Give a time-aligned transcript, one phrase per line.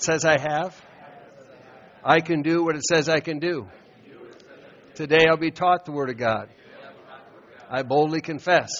[0.00, 0.74] It says I have.
[2.02, 3.68] I can do what it says I can do.
[4.94, 6.48] Today I'll be taught the Word of God.
[7.68, 8.70] I boldly confess.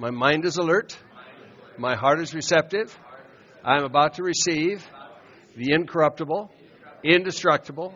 [0.00, 0.98] My mind is alert.
[1.78, 2.98] My heart is receptive.
[3.64, 4.84] I am about to receive
[5.56, 6.50] the incorruptible,
[7.04, 7.94] indestructible,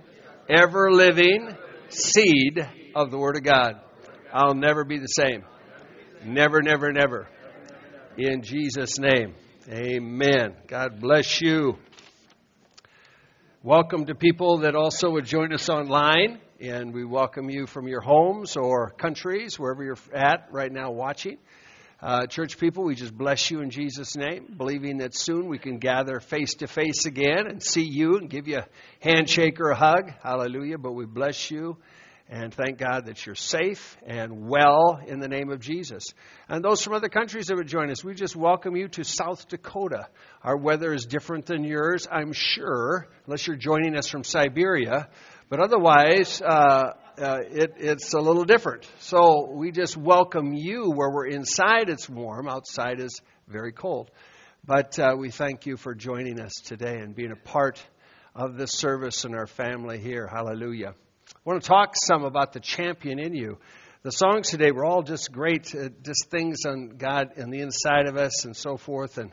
[0.49, 1.49] ever living
[1.89, 2.61] seed
[2.95, 3.81] of the Word of God.
[4.33, 5.43] I'll never be the same.
[6.25, 7.29] Never, never, never.
[8.17, 9.35] In Jesus' name.
[9.69, 10.55] Amen.
[10.69, 11.77] God bless you.
[13.63, 18.01] Welcome to people that also would join us online, and we welcome you from your
[18.01, 21.37] homes or countries, wherever you're at right now watching.
[22.01, 25.77] Uh, church people, we just bless you in Jesus' name, believing that soon we can
[25.77, 28.67] gather face to face again and see you and give you a
[29.01, 30.11] handshake or a hug.
[30.23, 30.79] Hallelujah.
[30.79, 31.77] But we bless you
[32.31, 36.05] and thank God that you're safe and well in the name of Jesus.
[36.49, 39.49] And those from other countries that would join us, we just welcome you to South
[39.49, 40.07] Dakota.
[40.45, 45.09] Our weather is different than yours, I'm sure, unless you're joining us from Siberia.
[45.49, 48.89] But otherwise, uh, uh, it, it's a little different.
[49.01, 54.13] So we just welcome you where we're inside, it's warm, outside is very cold.
[54.65, 57.83] But uh, we thank you for joining us today and being a part
[58.37, 60.29] of this service and our family here.
[60.29, 60.95] Hallelujah.
[61.37, 63.59] I want to talk some about the champion in you.
[64.03, 68.07] The songs today were all just great, uh, just things on God and the inside
[68.09, 69.17] of us and so forth.
[69.17, 69.31] And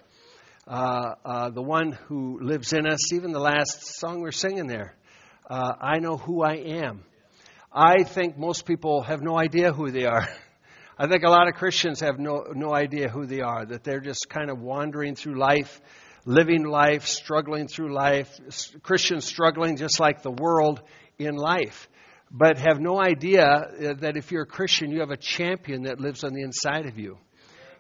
[0.68, 4.96] uh, uh, the one who lives in us, even the last song we're singing there,
[5.50, 7.04] uh, I know who I am.
[7.74, 10.28] I think most people have no idea who they are.
[11.00, 14.02] I think a lot of Christians have no, no idea who they are, that they're
[14.02, 15.82] just kind of wandering through life,
[16.26, 18.40] living life, struggling through life.
[18.84, 20.82] Christians struggling just like the world
[21.20, 21.88] in life,
[22.30, 26.00] but have no idea uh, that if you're a Christian, you have a champion that
[26.00, 27.18] lives on the inside of you.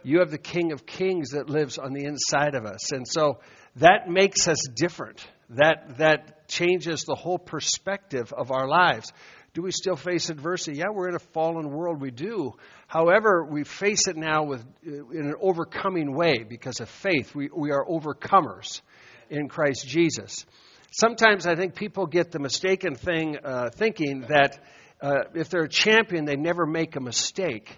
[0.03, 2.91] You have the King of Kings that lives on the inside of us.
[2.91, 3.39] And so
[3.77, 5.25] that makes us different.
[5.49, 9.11] That, that changes the whole perspective of our lives.
[9.53, 10.77] Do we still face adversity?
[10.77, 11.99] Yeah, we're in a fallen world.
[11.99, 12.53] We do.
[12.87, 17.33] However, we face it now with, uh, in an overcoming way because of faith.
[17.33, 18.81] We, we are overcomers
[19.29, 20.45] in Christ Jesus.
[20.91, 24.59] Sometimes I think people get the mistaken thing, uh, thinking that
[25.01, 27.77] uh, if they're a champion, they never make a mistake.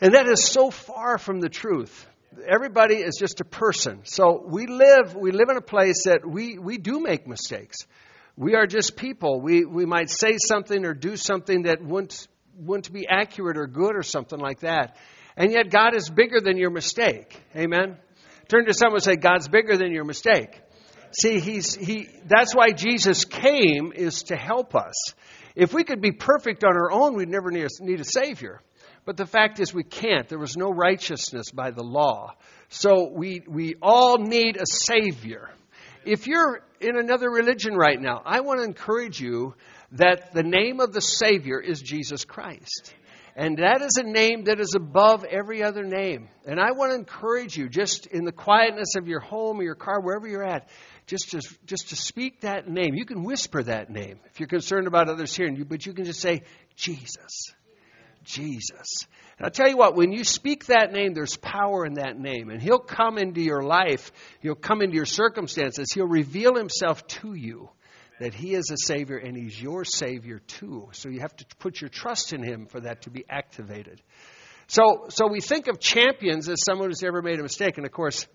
[0.00, 2.06] And that is so far from the truth.
[2.46, 4.00] Everybody is just a person.
[4.04, 7.78] So we live, we live in a place that we, we do make mistakes.
[8.36, 9.40] We are just people.
[9.40, 12.26] We, we might say something or do something that wouldn't,
[12.56, 14.96] wouldn't be accurate or good or something like that.
[15.36, 17.40] And yet God is bigger than your mistake.
[17.54, 17.96] Amen?
[18.48, 20.60] Turn to someone and say, God's bigger than your mistake.
[21.20, 24.94] See, he's, he, that's why Jesus came, is to help us.
[25.54, 28.62] If we could be perfect on our own, we'd never need a, need a Savior.
[29.04, 30.28] But the fact is, we can't.
[30.28, 32.34] There was no righteousness by the law.
[32.68, 35.50] So we, we all need a Savior.
[36.04, 39.54] If you're in another religion right now, I want to encourage you
[39.92, 42.94] that the name of the Savior is Jesus Christ.
[43.34, 46.28] And that is a name that is above every other name.
[46.44, 49.74] And I want to encourage you, just in the quietness of your home or your
[49.74, 50.68] car, wherever you're at,
[51.06, 52.94] just to, just to speak that name.
[52.94, 56.04] You can whisper that name if you're concerned about others hearing you, but you can
[56.04, 56.42] just say,
[56.76, 57.54] Jesus.
[58.24, 59.06] Jesus.
[59.38, 62.50] And I'll tell you what, when you speak that name, there's power in that name.
[62.50, 67.34] And He'll come into your life, He'll come into your circumstances, He'll reveal Himself to
[67.34, 67.70] you
[68.22, 70.88] that He is a Savior and He's your Savior too.
[70.92, 74.00] So you have to put your trust in Him for that to be activated.
[74.68, 77.78] So, so we think of champions as someone who's never made a mistake.
[77.78, 78.28] And of course,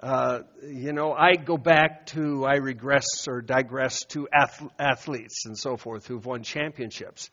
[0.00, 5.56] uh, you know, I go back to, I regress or digress to ath- athletes and
[5.56, 7.30] so forth who've won championships.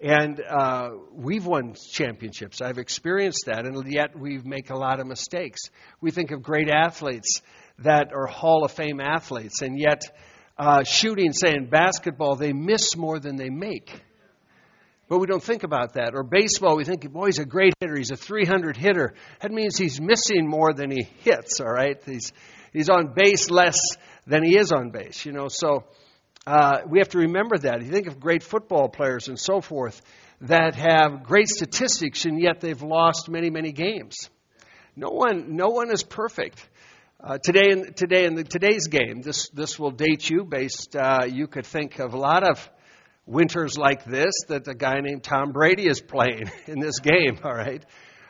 [0.00, 2.60] And uh, we've won championships.
[2.60, 5.60] I've experienced that, and yet we make a lot of mistakes.
[6.02, 7.40] We think of great athletes
[7.78, 10.02] that are Hall of Fame athletes, and yet
[10.58, 14.02] uh, shooting, say in basketball, they miss more than they make.
[15.08, 16.14] But we don't think about that.
[16.14, 17.96] Or baseball, we think, boy, he's a great hitter.
[17.96, 19.14] He's a 300 hitter.
[19.40, 22.00] That means he's missing more than he hits, all right?
[22.04, 22.32] He's,
[22.72, 23.78] he's on base less
[24.26, 25.48] than he is on base, you know.
[25.48, 25.84] So
[26.46, 27.82] uh, we have to remember that.
[27.82, 30.00] You think of great football players and so forth.
[30.42, 34.28] that have great statistics, and yet they've lost many, many games.
[34.96, 36.68] No one, no one is perfect.
[37.24, 40.44] Uh, today, in, today in the, today's game, this this will date you.
[40.44, 42.68] Based, uh, you could think of a lot of
[43.26, 47.38] winters like this that a guy named Tom Brady is playing in this game.
[47.44, 47.84] All right,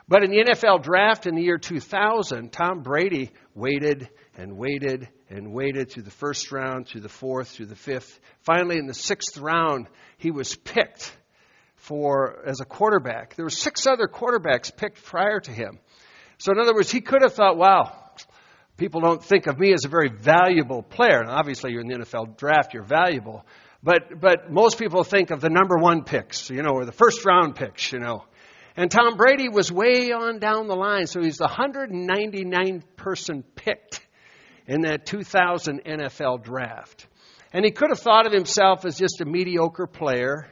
[0.08, 5.54] but in the NFL draft in the year 2000, Tom Brady waited and waited and
[5.54, 8.20] waited through the first round, through the fourth, through the fifth.
[8.42, 9.88] Finally, in the sixth round,
[10.18, 11.16] he was picked
[11.76, 13.36] for as a quarterback.
[13.36, 15.78] There were six other quarterbacks picked prior to him.
[16.36, 18.01] So in other words, he could have thought, wow,
[18.76, 21.20] people don't think of me as a very valuable player.
[21.20, 23.44] And obviously, you're in the NFL draft, you're valuable.
[23.82, 27.24] But, but most people think of the number one picks, you know, or the first
[27.24, 28.24] round picks, you know.
[28.76, 34.00] And Tom Brady was way on down the line, so he's the 199th person picked
[34.66, 37.06] in that 2000 NFL draft.
[37.52, 40.46] And he could have thought of himself as just a mediocre player,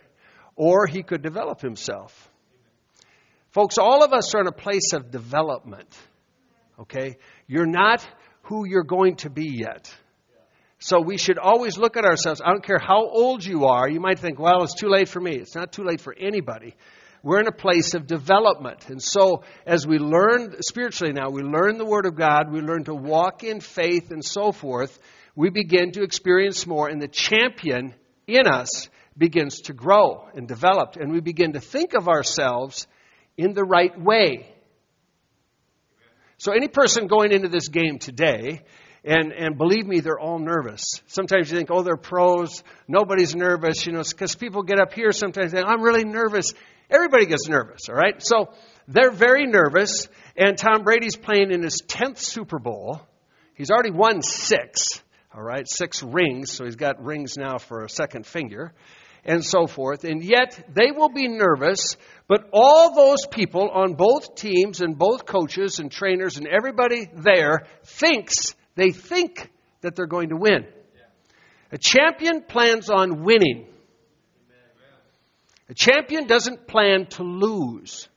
[0.54, 2.28] or he could develop himself.
[3.52, 5.88] Folks, all of us are in a place of development.
[6.80, 7.16] Okay?
[7.46, 8.06] You're not
[8.42, 9.92] who you're going to be yet.
[10.78, 12.40] So we should always look at ourselves.
[12.42, 13.88] I don't care how old you are.
[13.88, 15.36] You might think, well, it's too late for me.
[15.36, 16.74] It's not too late for anybody.
[17.22, 18.88] We're in a place of development.
[18.88, 22.84] And so, as we learn spiritually now, we learn the Word of God, we learn
[22.84, 24.98] to walk in faith and so forth,
[25.36, 27.94] we begin to experience more, and the champion
[28.26, 28.88] in us
[29.18, 30.96] begins to grow and develop.
[30.96, 32.86] And we begin to think of ourselves
[33.36, 34.50] in the right way.
[36.40, 38.62] So, any person going into this game today,
[39.04, 40.82] and, and believe me, they're all nervous.
[41.06, 42.62] Sometimes you think, oh, they're pros.
[42.88, 46.54] Nobody's nervous, you know, because people get up here sometimes and I'm really nervous.
[46.88, 48.22] Everybody gets nervous, all right?
[48.22, 48.54] So
[48.88, 53.02] they're very nervous, and Tom Brady's playing in his 10th Super Bowl.
[53.54, 55.02] He's already won six,
[55.34, 58.72] all right, six rings, so he's got rings now for a second finger,
[59.24, 60.04] and so forth.
[60.04, 61.96] And yet they will be nervous,
[62.28, 67.66] but all those people on both teams and both coaches and trainers and everybody there
[67.84, 69.50] thinks, they think
[69.80, 70.66] that they're going to win.
[71.72, 73.66] A champion plans on winning.
[75.68, 78.08] A champion doesn't plan to lose.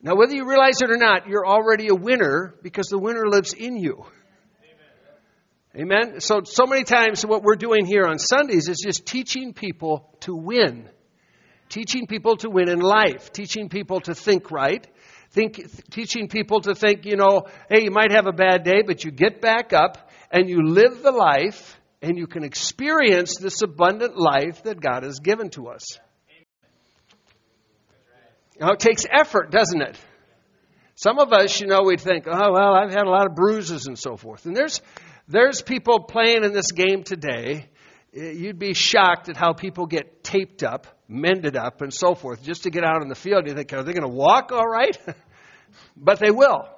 [0.00, 3.52] Now, whether you realize it or not, you're already a winner because the winner lives
[3.52, 4.04] in you.
[5.74, 6.20] Amen.
[6.20, 10.34] So, so many times what we're doing here on Sundays is just teaching people to
[10.34, 10.88] win.
[11.70, 13.32] Teaching people to win in life.
[13.32, 14.86] Teaching people to think right.
[15.30, 19.02] Think, teaching people to think, you know, hey, you might have a bad day, but
[19.02, 24.18] you get back up and you live the life and you can experience this abundant
[24.18, 25.98] life that God has given to us.
[28.60, 29.98] Now, it takes effort, doesn't it?
[30.96, 33.86] Some of us, you know, we'd think, oh, well, I've had a lot of bruises
[33.86, 34.44] and so forth.
[34.44, 34.82] And there's,
[35.28, 37.68] there's people playing in this game today.
[38.14, 42.42] Eh, you'd be shocked at how people get taped up, mended up, and so forth
[42.42, 43.46] just to get out on the field.
[43.46, 44.96] You think, are they going to walk all right?
[45.96, 46.68] but they will.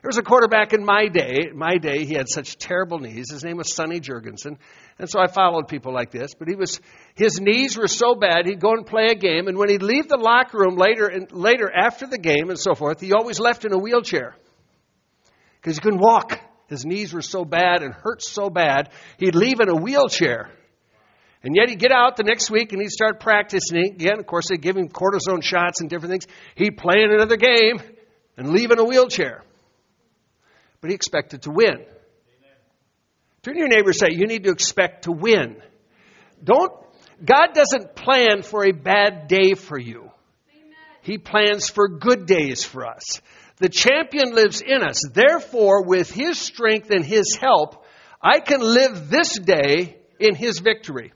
[0.00, 1.50] There was a quarterback in my day.
[1.52, 3.32] My day, he had such terrible knees.
[3.32, 4.56] His name was Sonny Jurgensen,
[4.96, 6.34] and so I followed people like this.
[6.34, 6.80] But he was,
[7.16, 10.08] his knees were so bad, he'd go and play a game, and when he'd leave
[10.08, 13.64] the locker room later, and later after the game and so forth, he always left
[13.64, 14.36] in a wheelchair
[15.60, 16.40] because he couldn't walk.
[16.68, 20.50] His knees were so bad and hurt so bad, he'd leave in a wheelchair.
[21.42, 24.18] And yet he'd get out the next week and he'd start practicing again.
[24.18, 26.26] Of course, they'd give him cortisone shots and different things.
[26.56, 27.80] He'd play in another game
[28.36, 29.44] and leave in a wheelchair
[30.80, 31.84] but he expected to win.
[33.42, 35.62] Turn to your neighbor and say, You need to expect to win.
[36.42, 36.72] Don't,
[37.24, 40.10] God doesn't plan for a bad day for you.
[40.54, 40.74] Amen.
[41.02, 43.20] He plans for good days for us.
[43.60, 45.02] The champion lives in us.
[45.12, 47.84] Therefore, with his strength and his help,
[48.22, 51.12] I can live this day in his victory.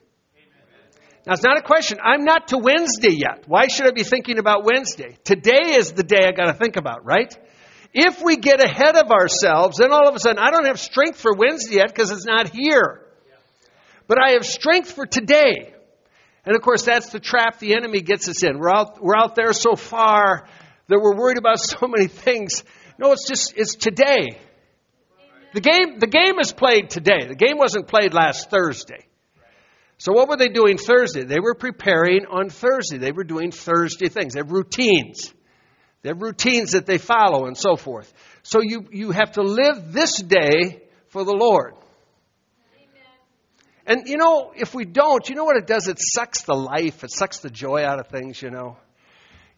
[1.25, 1.99] Now, it's not a question.
[2.03, 3.45] I'm not to Wednesday yet.
[3.47, 5.17] Why should I be thinking about Wednesday?
[5.23, 7.33] Today is the day I got to think about, right?
[7.95, 11.21] If we get ahead of ourselves, then all of a sudden, I don't have strength
[11.21, 13.03] for Wednesday yet because it's not here.
[14.09, 15.73] But I have strength for today.
[16.45, 18.59] And of course, that's the trap the enemy gets us in.
[18.59, 20.49] We're out, we're out there so far
[20.89, 22.65] that we're worried about so many things.
[22.99, 24.39] No, it's just, it's today.
[25.55, 27.27] The game, the game is played today.
[27.27, 29.07] The game wasn't played last Thursday.
[29.99, 31.25] So what were they doing Thursday?
[31.25, 32.99] They were preparing on Thursday.
[32.99, 34.35] They were doing Thursday things.
[34.35, 35.33] They have routines.
[36.03, 38.13] They have routines that they follow and so forth.
[38.43, 41.75] So you, you have to live this day for the Lord.
[42.75, 43.05] Amen.
[43.87, 45.87] And you know, if we don't, you know what it does?
[45.87, 48.79] It sucks the life, it sucks the joy out of things, you know.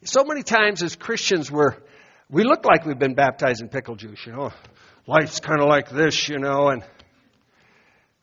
[0.04, 1.76] So many times as Christians, we're,
[2.28, 4.52] we look like we've been baptized in pickle juice, you know.
[5.06, 6.68] Life's kind of like this, you know.
[6.68, 6.84] And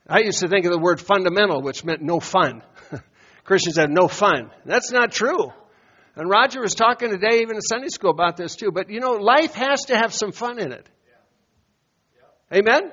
[0.07, 2.61] I used to think of the word fundamental, which meant no fun.
[3.45, 4.51] Christians have no fun.
[4.63, 5.51] That's not true.
[6.15, 8.71] And Roger was talking today, even in Sunday school, about this too.
[8.71, 10.87] But you know, life has to have some fun in it.
[12.53, 12.91] Amen?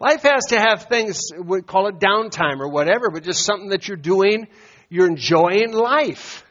[0.00, 3.88] Life has to have things, we call it downtime or whatever, but just something that
[3.88, 4.48] you're doing.
[4.90, 6.44] You're enjoying life.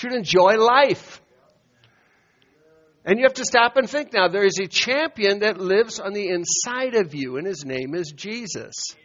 [0.00, 1.20] Should enjoy life.
[3.04, 4.28] And you have to stop and think now.
[4.28, 8.10] There is a champion that lives on the inside of you, and his name is
[8.16, 8.96] Jesus.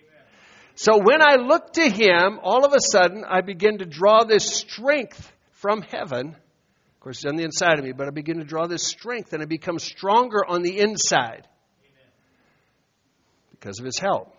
[0.75, 4.45] So when I look to him, all of a sudden I begin to draw this
[4.45, 6.29] strength from heaven.
[6.29, 9.33] Of course, it's on the inside of me, but I begin to draw this strength
[9.33, 11.45] and I become stronger on the inside
[13.51, 14.33] because of his help.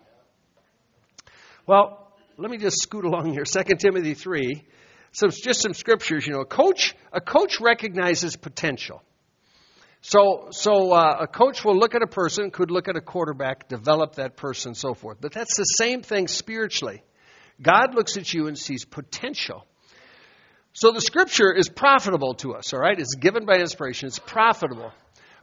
[1.66, 3.44] Well, let me just scoot along here.
[3.44, 4.64] 2 Timothy 3.
[5.16, 6.26] Some, just some scriptures.
[6.26, 9.02] You know, a coach, a coach recognizes potential.
[10.02, 13.66] So, so uh, a coach will look at a person, could look at a quarterback,
[13.66, 15.16] develop that person, so forth.
[15.22, 17.02] But that's the same thing spiritually.
[17.62, 19.64] God looks at you and sees potential.
[20.74, 23.00] So the scripture is profitable to us, all right?
[23.00, 24.92] It's given by inspiration, it's profitable.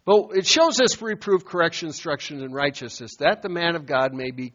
[0.05, 4.29] But it shows us reproof, correction, instruction, and righteousness, that the man of God may
[4.29, 4.53] be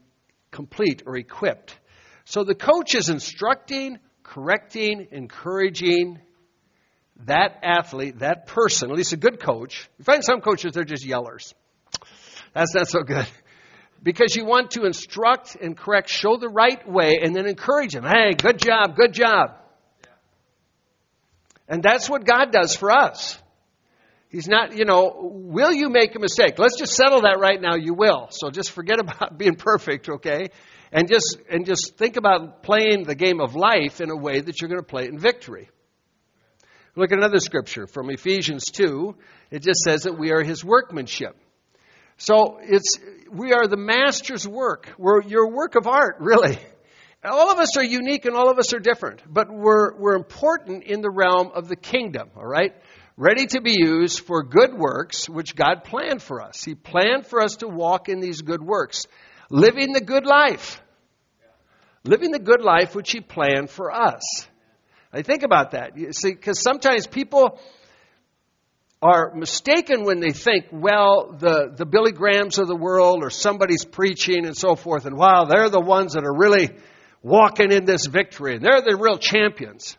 [0.52, 1.76] complete or equipped.
[2.24, 3.98] So the coach is instructing,
[4.28, 6.20] correcting, encouraging
[7.26, 9.88] that athlete, that person, at least a good coach.
[9.98, 11.54] You find some coaches, they're just yellers.
[12.54, 13.26] That's not so good.
[14.02, 18.04] Because you want to instruct and correct, show the right way, and then encourage them.
[18.04, 19.56] Hey, good job, good job.
[21.68, 23.36] And that's what God does for us.
[24.30, 26.58] He's not, you know, will you make a mistake?
[26.58, 27.76] Let's just settle that right now.
[27.76, 28.28] You will.
[28.30, 30.48] So just forget about being perfect, okay?
[30.92, 34.60] And just and just think about playing the game of life in a way that
[34.60, 35.68] you're going to play it in victory.
[36.96, 39.14] Look at another scripture from Ephesians 2.
[39.50, 41.36] It just says that we are his workmanship.
[42.16, 42.98] So it's
[43.30, 44.92] we are the master's work.
[44.98, 46.58] We're your work of art, really.
[47.24, 50.84] All of us are unique and all of us are different, but we're, we're important
[50.84, 52.72] in the realm of the kingdom, all right?
[53.18, 56.62] ready to be used for good works which God planned for us.
[56.62, 59.06] He planned for us to walk in these good works,
[59.48, 60.80] living the good life.
[62.04, 64.22] Living the good life which He planned for us.
[65.12, 65.96] I think about that.
[65.96, 67.58] You see, because sometimes people
[69.00, 73.84] are mistaken when they think, well, the, the Billy Grahams of the world or somebody's
[73.84, 76.70] preaching and so forth, and wow, they're the ones that are really
[77.22, 79.96] walking in this victory, and they're the real champions.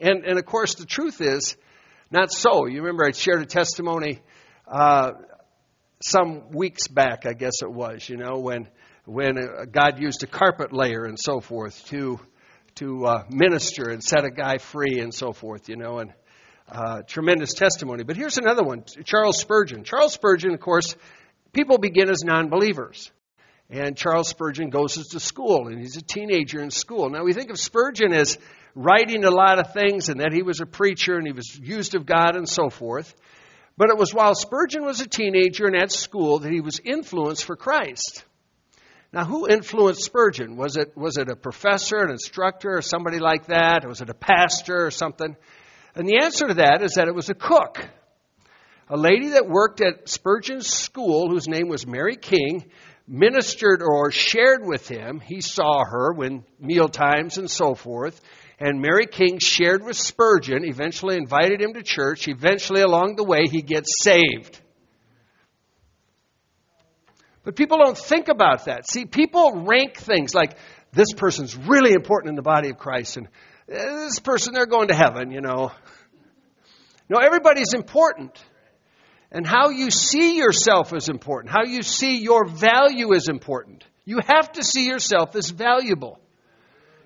[0.00, 1.56] And, and of course, the truth is,
[2.10, 2.66] not so.
[2.66, 4.20] You remember I shared a testimony
[4.66, 5.12] uh,
[6.02, 8.68] some weeks back, I guess it was, you know, when
[9.04, 12.18] when uh, God used a carpet layer and so forth to
[12.76, 16.12] to uh, minister and set a guy free and so forth, you know, and
[16.68, 18.04] uh, tremendous testimony.
[18.04, 19.84] But here's another one: Charles Spurgeon.
[19.84, 20.96] Charles Spurgeon, of course,
[21.52, 23.10] people begin as non-believers.
[23.72, 27.08] And Charles Spurgeon goes to school, and he's a teenager in school.
[27.08, 28.36] Now, we think of Spurgeon as
[28.74, 31.94] writing a lot of things and that he was a preacher and he was used
[31.94, 33.14] of God and so forth.
[33.80, 37.46] But it was while Spurgeon was a teenager and at school that he was influenced
[37.46, 38.26] for Christ.
[39.10, 40.58] Now, who influenced Spurgeon?
[40.58, 43.88] Was it, was it a professor, an instructor, or somebody like that?
[43.88, 45.34] Was it a pastor or something?
[45.94, 47.78] And the answer to that is that it was a cook.
[48.90, 52.66] A lady that worked at Spurgeon's school, whose name was Mary King,
[53.08, 55.20] ministered or shared with him.
[55.20, 58.20] He saw her when meal times and so forth.
[58.60, 62.28] And Mary King shared with Spurgeon, eventually invited him to church.
[62.28, 64.60] Eventually, along the way, he gets saved.
[67.42, 68.86] But people don't think about that.
[68.86, 70.58] See, people rank things like
[70.92, 73.28] this person's really important in the body of Christ, and
[73.68, 75.72] eh, this person, they're going to heaven, you know.
[77.08, 78.38] No, everybody's important.
[79.32, 81.52] And how you see yourself is important.
[81.52, 83.84] How you see your value is important.
[84.04, 86.20] You have to see yourself as valuable.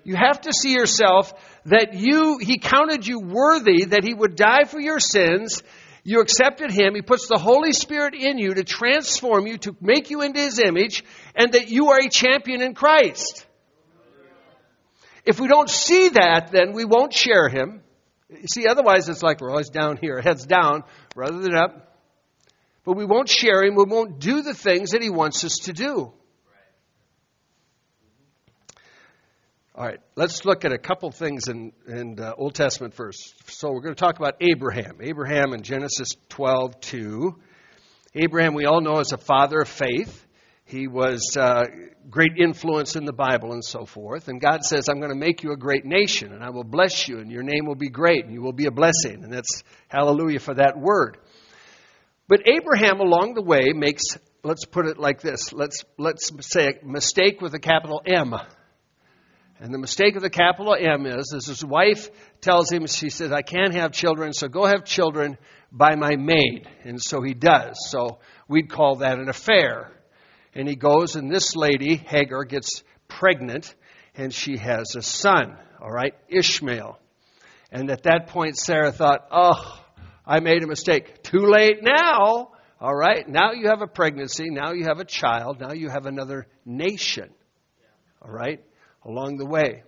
[0.05, 1.33] You have to see yourself
[1.65, 5.63] that you, He counted you worthy, that He would die for your sins.
[6.03, 6.93] You accepted Him.
[6.93, 10.59] He puts the Holy Spirit in you to transform you, to make you into His
[10.59, 11.03] image,
[11.35, 13.47] and that you are a champion in Christ.
[15.25, 17.81] If we don't see that, then we won't share Him.
[18.29, 20.83] You see, otherwise it's like we're always down here, heads down
[21.15, 21.99] rather than up.
[22.83, 23.73] But we won't share Him.
[23.73, 26.13] We won't do the things that He wants us to do.
[29.77, 33.51] All right, let's look at a couple things in, in uh, Old Testament first.
[33.51, 34.99] So we're going to talk about Abraham.
[35.01, 37.35] Abraham in Genesis 12, 2.
[38.15, 40.25] Abraham, we all know, is a father of faith.
[40.63, 41.65] He was uh,
[42.09, 44.29] great influence in the Bible and so forth.
[44.29, 47.09] And God says, I'm going to make you a great nation, and I will bless
[47.09, 49.25] you, and your name will be great, and you will be a blessing.
[49.25, 51.17] And that's hallelujah for that word.
[52.29, 54.03] But Abraham, along the way, makes,
[54.41, 58.35] let's put it like this let's, let's say a mistake with a capital M
[59.59, 62.09] And the mistake of the capital M is, is his wife
[62.41, 65.37] tells him, she says, I can't have children, so go have children
[65.71, 66.67] by my maid.
[66.83, 67.77] And so he does.
[67.89, 69.91] So we'd call that an affair.
[70.53, 73.73] And he goes, and this lady, Hagar, gets pregnant,
[74.15, 76.99] and she has a son, all right, Ishmael.
[77.71, 79.81] And at that point, Sarah thought, oh,
[80.25, 81.23] I made a mistake.
[81.23, 82.51] Too late now.
[82.79, 86.05] All right, now you have a pregnancy, now you have a child, now you have
[86.05, 87.29] another nation.
[88.21, 88.61] All right,
[89.05, 89.83] along the way.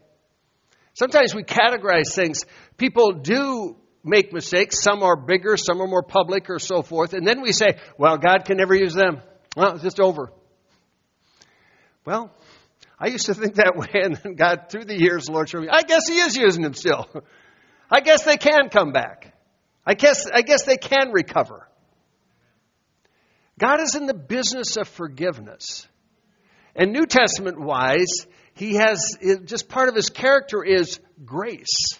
[0.93, 2.45] Sometimes we categorize things.
[2.77, 4.81] People do make mistakes.
[4.81, 7.13] Some are bigger, some are more public, or so forth.
[7.13, 9.21] And then we say, well, God can never use them.
[9.55, 10.31] Well, it's just over.
[12.05, 12.31] Well,
[13.00, 15.62] I used to think that way, and then God, through the years, the Lord showed
[15.62, 17.05] me, I guess He is using them still.
[17.91, 19.33] I guess they can come back.
[19.86, 21.67] I guess, I guess they can recover.
[23.59, 25.88] God is in the business of forgiveness.
[26.77, 32.00] And New Testament wise, he has just part of his character is grace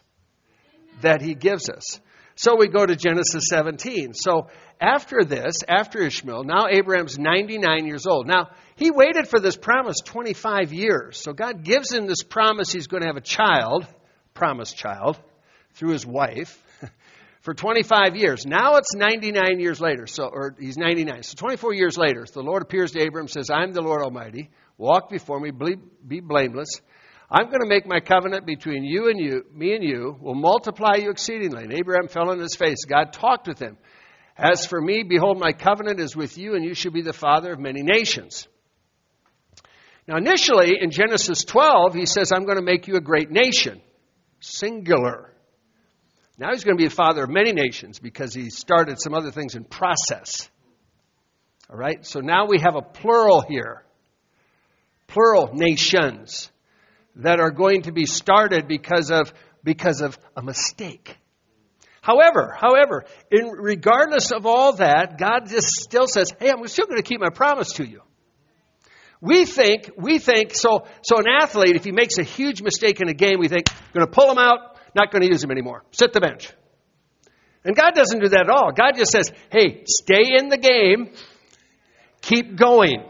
[1.02, 2.00] that he gives us.
[2.36, 4.14] So we go to Genesis 17.
[4.14, 8.28] So after this, after Ishmael, now Abraham's 99 years old.
[8.28, 11.18] Now, he waited for this promise 25 years.
[11.18, 13.88] So God gives him this promise he's going to have a child,
[14.36, 15.18] promised child,
[15.74, 16.64] through his wife
[17.42, 18.46] for 25 years.
[18.46, 21.24] Now it's 99 years later, so or he's 99.
[21.24, 24.52] So 24 years later, the Lord appears to Abram, says, "I'm the Lord Almighty.
[24.78, 26.82] Walk before me, be blameless.
[27.30, 30.96] I'm going to make my covenant between you and you, me and you, will multiply
[30.96, 32.86] you exceedingly." And Abraham fell on his face.
[32.86, 33.78] God talked with him.
[34.38, 37.54] As for me, behold, my covenant is with you, and you shall be the father
[37.54, 38.48] of many nations.
[40.08, 43.82] Now, initially in Genesis 12, he says, I'm going to make you a great nation.
[44.40, 45.34] Singular.
[46.38, 49.32] Now he's going to be the father of many nations because he started some other
[49.32, 50.48] things in process.
[51.68, 52.06] All right?
[52.06, 53.84] So now we have a plural here.
[55.08, 56.52] Plural nations
[57.16, 59.34] that are going to be started because of
[59.64, 61.18] because of a mistake.
[62.02, 67.02] However, however, in regardless of all that, God just still says, "Hey, I'm still going
[67.02, 68.02] to keep my promise to you."
[69.20, 73.10] We think, we think, so, so an athlete, if he makes a huge mistake in
[73.10, 75.84] a game, we think, going to pull him out, not going to use him anymore.
[75.92, 76.52] Sit the bench.
[77.64, 78.72] And God doesn't do that at all.
[78.72, 81.10] God just says, hey, stay in the game,
[82.22, 83.10] keep going.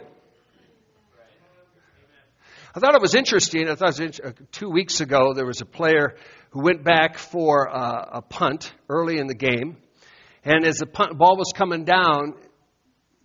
[2.78, 3.68] I thought it was interesting.
[3.68, 6.16] I thought was uh, two weeks ago there was a player
[6.52, 9.78] who went back for uh, a punt early in the game,
[10.46, 12.36] and as the punt, ball was coming down,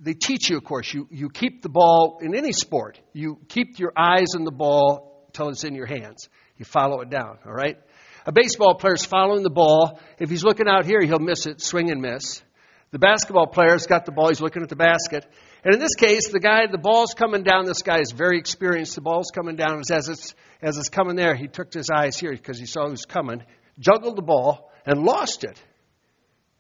[0.01, 2.99] they teach you, of course, you, you keep the ball in any sport.
[3.13, 6.31] You keep your eyes on the ball until it's in your hands.
[6.57, 7.77] You follow it down, all right?
[8.25, 10.01] A baseball player's following the ball.
[10.19, 12.43] If he's looking out here, he'll miss it, swing and miss.
[12.91, 15.27] The basketball player's got the ball, he's looking at the basket.
[15.65, 17.67] And in this case, the guy, the ball's coming down.
[17.67, 18.97] This guy is very experienced.
[18.97, 19.83] The ball's coming down.
[19.91, 23.05] As it's, as it's coming there, he took his eyes here because he saw was
[23.05, 23.43] coming,
[23.79, 25.63] juggled the ball, and lost it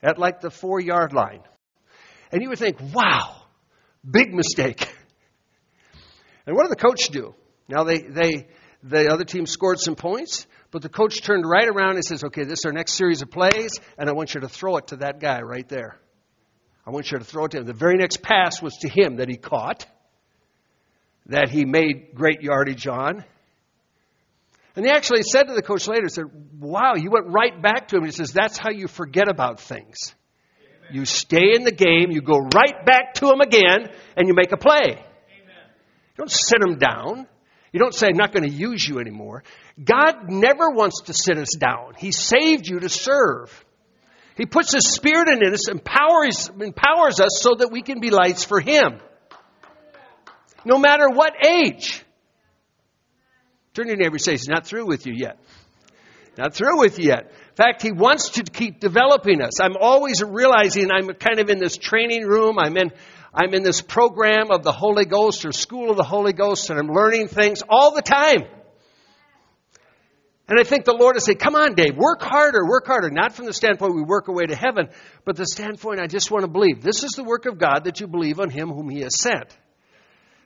[0.02, 1.42] at like the four yard line.
[2.30, 3.42] And you would think, wow,
[4.08, 4.88] big mistake.
[6.46, 7.34] And what did the coach do?
[7.68, 8.46] Now they, they,
[8.82, 10.46] the other team scored some points.
[10.72, 13.30] But the coach turned right around and says, Okay, this is our next series of
[13.30, 16.00] plays, and I want you to throw it to that guy right there.
[16.86, 17.66] I want you to throw it to him.
[17.66, 19.86] The very next pass was to him that he caught,
[21.26, 23.24] that he made great yardage on.
[24.74, 26.24] And he actually said to the coach later, said,
[26.58, 28.04] Wow, you went right back to him.
[28.04, 30.14] He says, That's how you forget about things.
[30.58, 30.96] Amen.
[30.96, 34.50] You stay in the game, you go right back to him again, and you make
[34.52, 34.80] a play.
[34.82, 34.96] Amen.
[34.96, 37.28] You don't sit him down.
[37.72, 39.44] You don't say, I'm not going to use you anymore.
[39.82, 41.94] God never wants to sit us down.
[41.96, 43.64] He saved you to serve.
[44.36, 48.44] He puts His Spirit in us, empowers, empowers us so that we can be lights
[48.44, 48.98] for Him.
[50.64, 52.02] No matter what age.
[53.74, 55.38] Turn your neighbor and say, He's not through with you yet.
[56.38, 57.30] Not through with you yet.
[57.30, 59.60] In fact, He wants to keep developing us.
[59.60, 62.58] I'm always realizing I'm kind of in this training room.
[62.58, 62.90] I'm in,
[63.34, 66.78] I'm in this program of the Holy Ghost or School of the Holy Ghost, and
[66.78, 68.44] I'm learning things all the time.
[70.48, 73.10] And I think the Lord is saying, come on, Dave, work harder, work harder.
[73.10, 74.88] Not from the standpoint we work our way to heaven,
[75.24, 76.82] but the standpoint I just want to believe.
[76.82, 79.56] This is the work of God that you believe on Him whom He has sent.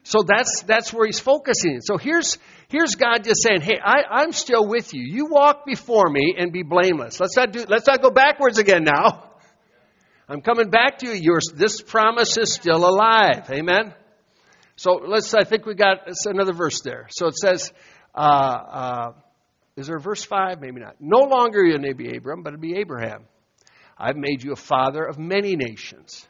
[0.02, 1.80] So that's, that's where He's focusing.
[1.80, 5.02] So here's, here's God just saying, hey, I, I'm still with you.
[5.02, 7.18] You walk before me and be blameless.
[7.18, 9.32] Let's not do, let's not go backwards again now.
[10.28, 11.14] I'm coming back to you.
[11.14, 13.48] Your, this promise is still alive.
[13.50, 13.94] Amen?
[14.76, 17.06] So let's, I think we got another verse there.
[17.10, 17.72] So it says,
[18.14, 19.12] uh, uh,
[19.76, 20.60] is there verse 5?
[20.60, 20.96] Maybe not.
[21.00, 23.24] No longer your name be Abram, but it'll be Abraham.
[23.98, 26.26] I've made you a father of many nations.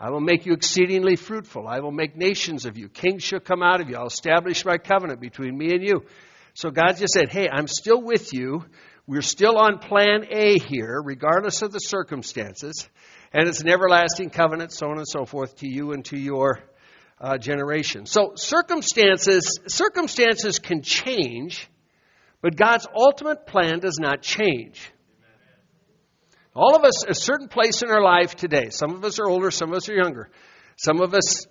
[0.00, 1.68] I will make you exceedingly fruitful.
[1.68, 2.88] I will make nations of you.
[2.88, 3.96] Kings shall come out of you.
[3.96, 6.04] I'll establish my covenant between me and you.
[6.54, 8.64] So God just said, Hey, I'm still with you.
[9.06, 12.88] We're still on plan A here, regardless of the circumstances.
[13.32, 16.60] And it's an everlasting covenant, so on and so forth, to you and to your
[17.20, 18.06] uh, generation.
[18.06, 21.68] So circumstances, circumstances can change,
[22.44, 24.92] but God's ultimate plan does not change.
[26.54, 29.50] All of us, a certain place in our life today, some of us are older,
[29.50, 30.28] some of us are younger.
[30.76, 31.46] Some of us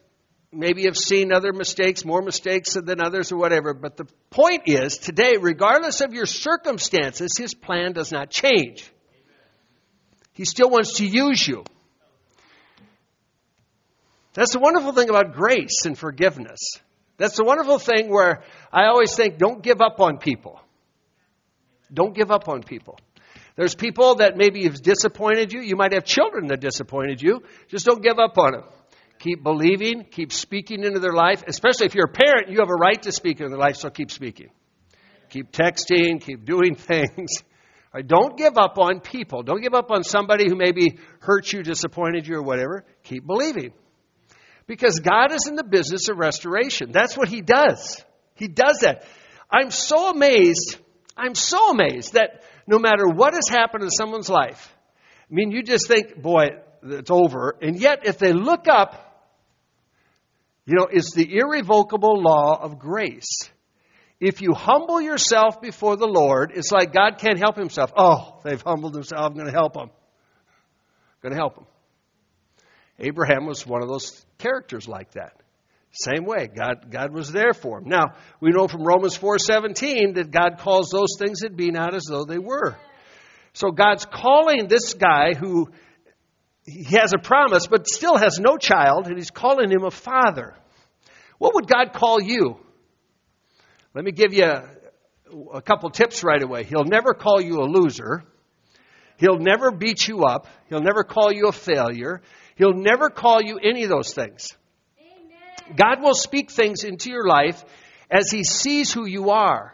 [0.52, 3.74] maybe have seen other mistakes, more mistakes than others or whatever.
[3.74, 8.88] But the point is, today, regardless of your circumstances, His plan does not change.
[10.34, 11.64] He still wants to use you.
[14.36, 16.60] That's the wonderful thing about grace and forgiveness.
[17.18, 20.60] That's the wonderful thing where I always think don't give up on people.
[21.92, 22.98] Don't give up on people.
[23.56, 25.62] There's people that maybe have disappointed you.
[25.62, 27.44] You might have children that disappointed you.
[27.68, 28.64] Just don't give up on them.
[29.20, 31.44] Keep believing, keep speaking into their life.
[31.48, 33.90] Especially if you're a parent, you have a right to speak into their life, so
[33.90, 34.50] keep speaking.
[35.30, 37.32] Keep texting, keep doing things.
[37.94, 39.44] Right, don't give up on people.
[39.44, 42.86] Don't give up on somebody who maybe hurt you, disappointed you, or whatever.
[43.04, 43.74] Keep believing.
[44.66, 46.92] Because God is in the business of restoration.
[46.92, 48.04] That's what He does.
[48.34, 49.06] He does that.
[49.52, 50.80] I'm so amazed.
[51.16, 54.74] I'm so amazed that no matter what has happened in someone's life,
[55.30, 56.46] I mean, you just think, boy,
[56.84, 57.56] it's over.
[57.62, 59.10] And yet, if they look up,
[60.66, 63.50] you know, it's the irrevocable law of grace.
[64.20, 67.92] If you humble yourself before the Lord, it's like God can't help himself.
[67.98, 69.26] Oh, they've humbled themselves.
[69.26, 69.90] I'm going to help them.
[69.90, 71.66] I'm going to help them.
[73.00, 75.43] Abraham was one of those characters like that.
[75.94, 77.88] Same way, God, God was there for him.
[77.88, 82.06] Now, we know from Romans 4.17 that God calls those things that be not as
[82.10, 82.76] though they were.
[83.54, 85.70] So God's calling this guy who
[86.66, 90.56] he has a promise but still has no child, and he's calling him a father.
[91.38, 92.58] What would God call you?
[93.94, 94.64] Let me give you a,
[95.54, 96.64] a couple tips right away.
[96.64, 98.24] He'll never call you a loser.
[99.18, 100.48] He'll never beat you up.
[100.70, 102.22] He'll never call you a failure.
[102.56, 104.48] He'll never call you any of those things.
[105.76, 107.64] God will speak things into your life
[108.10, 109.74] as He sees who you are.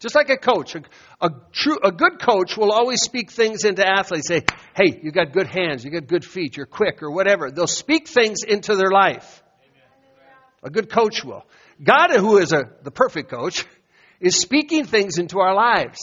[0.00, 0.82] Just like a coach, a,
[1.20, 4.28] a, true, a good coach will always speak things into athletes.
[4.28, 4.44] Say,
[4.76, 8.06] "Hey, you got good hands, you got good feet, you're quick, or whatever." They'll speak
[8.06, 9.42] things into their life.
[10.62, 11.44] A good coach will.
[11.82, 13.64] God, who is a, the perfect coach,
[14.20, 15.98] is speaking things into our lives.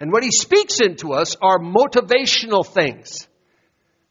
[0.00, 3.28] And what He speaks into us are motivational things.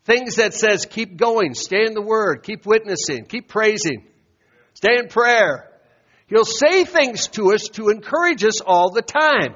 [0.04, 4.08] Things that says keep going, stay in the Word, keep witnessing, keep praising,
[4.74, 5.70] stay in prayer.
[6.28, 9.56] He'll say things to us to encourage us all the time.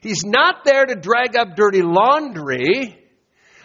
[0.00, 2.98] He's not there to drag up dirty laundry.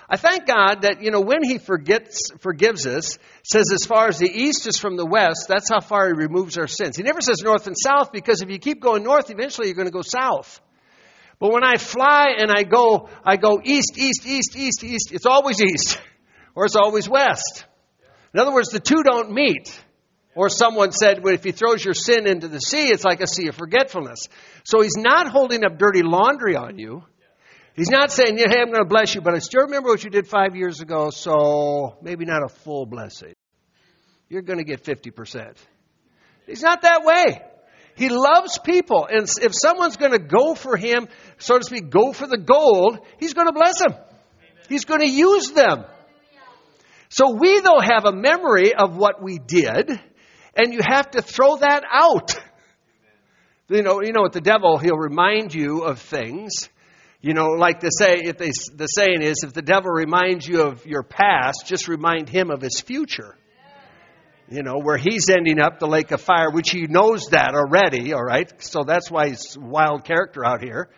[0.10, 4.20] I thank God that, you know, when He forgets, forgives us, says as far as
[4.20, 6.96] the east is from the west, that's how far He removes our sins.
[6.96, 9.88] He never says north and south because if you keep going north, eventually you're going
[9.88, 10.62] to go south.
[11.40, 15.26] But when I fly and I go, I go east, east, east, east, east, it's
[15.26, 16.00] always east.
[16.56, 17.66] Or it's always west.
[18.34, 19.80] In other words, the two don't meet.
[20.34, 23.28] Or someone said, well, if he throws your sin into the sea, it's like a
[23.28, 24.22] sea of forgetfulness.
[24.64, 27.04] So he's not holding up dirty laundry on you.
[27.76, 30.10] He's not saying, hey, I'm going to bless you, but I still remember what you
[30.10, 33.34] did five years ago, so maybe not a full blessing.
[34.28, 35.58] You're going to get 50%.
[36.48, 37.40] He's not that way.
[37.98, 39.08] He loves people.
[39.10, 41.08] And if someone's going to go for him,
[41.40, 43.96] so to speak, go for the gold, he's going to bless them.
[44.70, 45.84] He's going to use them.
[47.10, 49.90] So we, though, have a memory of what we did,
[50.56, 52.36] and you have to throw that out.
[53.70, 56.70] You know, you know, with the devil, he'll remind you of things.
[57.20, 60.62] You know, like the say, if they, the saying is, if the devil reminds you
[60.62, 63.36] of your past, just remind him of his future
[64.50, 68.14] you know, where he's ending up the lake of fire, which he knows that already,
[68.14, 68.52] all right?
[68.64, 70.90] So that's why he's wild character out here,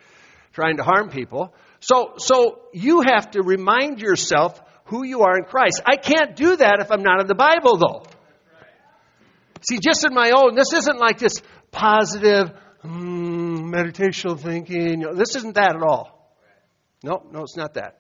[0.53, 1.53] trying to harm people.
[1.79, 5.81] So, so you have to remind yourself who you are in Christ.
[5.85, 8.03] I can't do that if I'm not in the Bible, though.
[9.61, 12.51] See, just in my own, this isn't like this positive,
[12.83, 15.03] mm, meditational thinking.
[15.15, 16.35] This isn't that at all.
[17.03, 17.99] No, no, it's not that.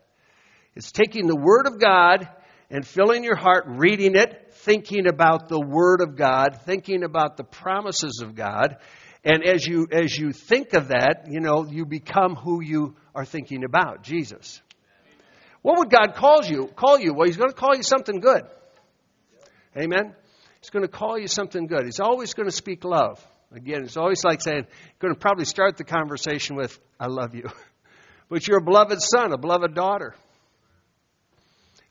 [0.75, 2.29] It's taking the Word of God
[2.69, 7.43] and filling your heart, reading it, thinking about the Word of God, thinking about the
[7.43, 8.77] promises of God.
[9.23, 13.25] And as you, as you think of that, you know, you become who you are
[13.25, 14.61] thinking about, Jesus.
[15.63, 16.67] What would God call you?
[16.67, 17.15] Call you?
[17.15, 18.43] Well, He's going to call you something good.
[19.75, 20.13] Amen.
[20.61, 21.85] He's going to call you something good.
[21.85, 23.25] He's always going to speak love.
[23.51, 24.67] Again, it's always like saying,
[24.99, 27.49] going to probably start the conversation with, I love you.
[28.31, 30.13] But you're a beloved son, a beloved daughter.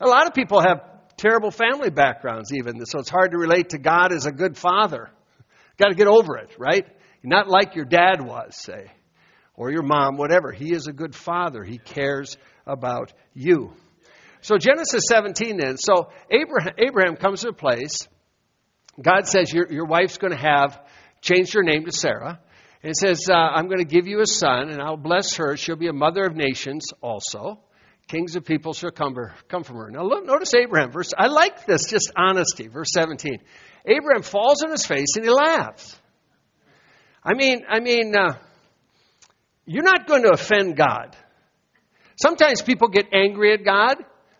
[0.00, 2.84] A lot of people have terrible family backgrounds, even.
[2.86, 5.10] So it's hard to relate to God as a good father.
[5.76, 6.86] Got to get over it, right?
[7.22, 8.90] Not like your dad was, say,
[9.54, 10.52] or your mom, whatever.
[10.52, 11.62] He is a good father.
[11.62, 13.72] He cares about you.
[14.40, 15.76] So Genesis 17 then.
[15.76, 18.08] So Abraham, Abraham comes to a place.
[19.00, 20.80] God says, Your, your wife's going to have,
[21.20, 22.40] changed her name to Sarah.
[22.80, 25.56] And says, uh, I'm going to give you a son, and I'll bless her.
[25.56, 27.58] She'll be a mother of nations also.
[28.08, 29.14] Kings of people shall come,
[29.48, 29.90] come from her.
[29.90, 30.90] Now, look, notice Abraham.
[30.90, 32.66] Verse, I like this, just honesty.
[32.66, 33.38] Verse 17.
[33.84, 35.94] Abraham falls on his face and he laughs.
[37.22, 38.38] I mean, I mean, uh,
[39.66, 41.14] you're not going to offend God.
[42.16, 43.96] Sometimes people get angry at God.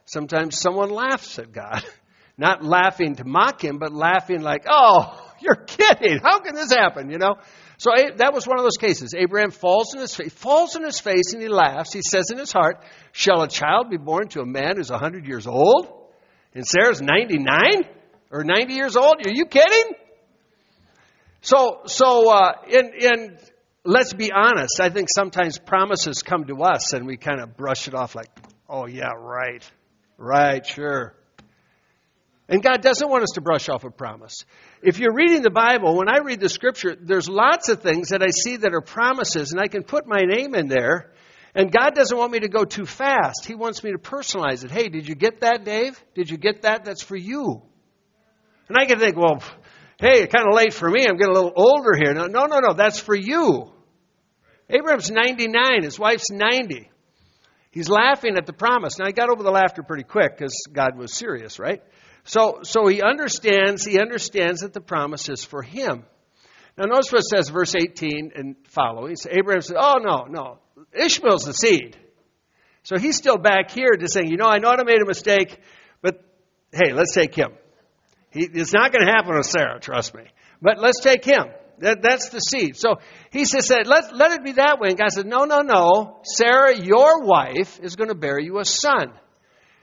[0.07, 1.85] Sometimes someone laughs at God.
[2.39, 6.21] Not laughing to mock him, but laughing like, oh, you're kidding.
[6.23, 7.11] How can this happen?
[7.11, 7.35] You know?
[7.79, 9.14] So that was one of those cases.
[9.17, 11.93] Abraham falls in his face, falls in his face and he laughs.
[11.93, 15.27] He says in his heart, Shall a child be born to a man who's 100
[15.27, 15.87] years old?
[16.55, 17.85] And Sarah's 99
[18.33, 19.25] or 90 years old?
[19.25, 19.95] Are you kidding?
[21.41, 23.38] So, so, uh, in, in,
[23.85, 27.87] let's be honest, I think sometimes promises come to us and we kind of brush
[27.87, 28.29] it off like,
[28.69, 29.64] oh yeah, right.
[30.17, 31.14] Right, sure.
[32.49, 34.45] And God doesn't want us to brush off a promise.
[34.83, 38.23] If you're reading the Bible, when I read the scripture, there's lots of things that
[38.23, 41.13] I see that are promises, and I can put my name in there.
[41.55, 43.45] And God doesn't want me to go too fast.
[43.45, 44.71] He wants me to personalize it.
[44.71, 46.03] Hey, did you get that, Dave?
[46.15, 46.85] Did you get that?
[46.85, 47.63] That's for you.
[48.69, 49.43] And I can think, well,
[49.99, 51.07] hey, it's kind of late for me.
[51.07, 52.15] I'm getting a little older here.
[52.15, 52.75] No, no, no, no.
[52.75, 53.73] That's for you.
[54.71, 55.83] Abraham's 99.
[55.83, 56.91] His wife's 90.
[57.71, 58.99] He's laughing at the promise.
[58.99, 61.83] Now, he got over the laughter pretty quick because God was serious, right?
[62.29, 66.05] So, so he understands, he understands that the promise is for him.
[66.77, 69.17] Now, notice what it says, verse 18 and following.
[69.17, 70.59] So Abraham says, Oh, no, no.
[70.93, 71.97] Ishmael's the seed.
[72.83, 75.59] So he's still back here just saying, You know, I know I made a mistake,
[76.03, 76.23] but
[76.71, 77.53] hey, let's take him.
[78.31, 80.25] He, it's not going to happen with Sarah, trust me.
[80.61, 81.47] But let's take him.
[81.79, 82.77] That, that's the seed.
[82.77, 82.97] So
[83.33, 84.91] he says, let, let it be that way.
[84.91, 86.21] And God said, No, no, no.
[86.25, 89.14] Sarah, your wife, is going to bear you a son.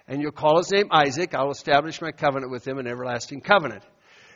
[0.07, 1.33] And you'll call his name Isaac.
[1.33, 3.83] I'll establish my covenant with him, an everlasting covenant.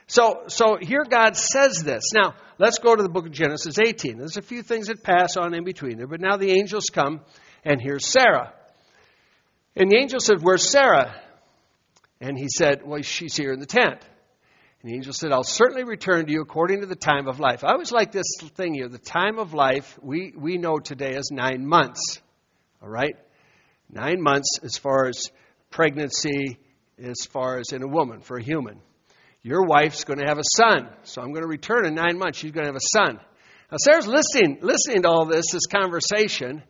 [0.08, 2.12] So, so here God says this.
[2.13, 4.17] Now, let's go to the book of Genesis 18.
[4.17, 7.21] There's a few things that pass on in between there, but now the angels come,
[7.63, 8.53] and here's Sarah.
[9.75, 11.15] And the angel said, Where's Sarah?
[12.19, 13.99] And he said, Well, she's here in the tent.
[14.82, 17.63] And the angel said, I'll certainly return to you according to the time of life.
[17.63, 18.88] I always like this thing here.
[18.88, 22.19] The time of life, we, we know today as nine months.
[22.82, 23.15] All right?
[23.91, 25.29] Nine months as far as
[25.69, 26.58] pregnancy,
[26.97, 28.82] as far as in a woman, for a human.
[29.41, 30.89] Your wife's going to have a son.
[31.03, 32.39] So I'm going to return in nine months.
[32.39, 33.19] She's going to have a son.
[33.71, 36.63] Now, Sarah's listening, listening to all this, this conversation.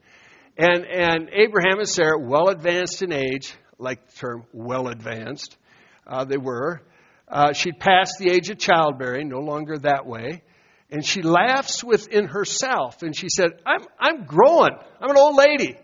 [0.57, 5.57] And, and Abraham and Sarah, well advanced in age, like the term well advanced,
[6.05, 6.81] uh, they were.
[7.27, 10.43] Uh, she'd passed the age of childbearing, no longer that way.
[10.91, 13.03] And she laughs within herself.
[13.03, 14.71] And she said, I'm, I'm growing.
[14.99, 15.77] I'm an old lady.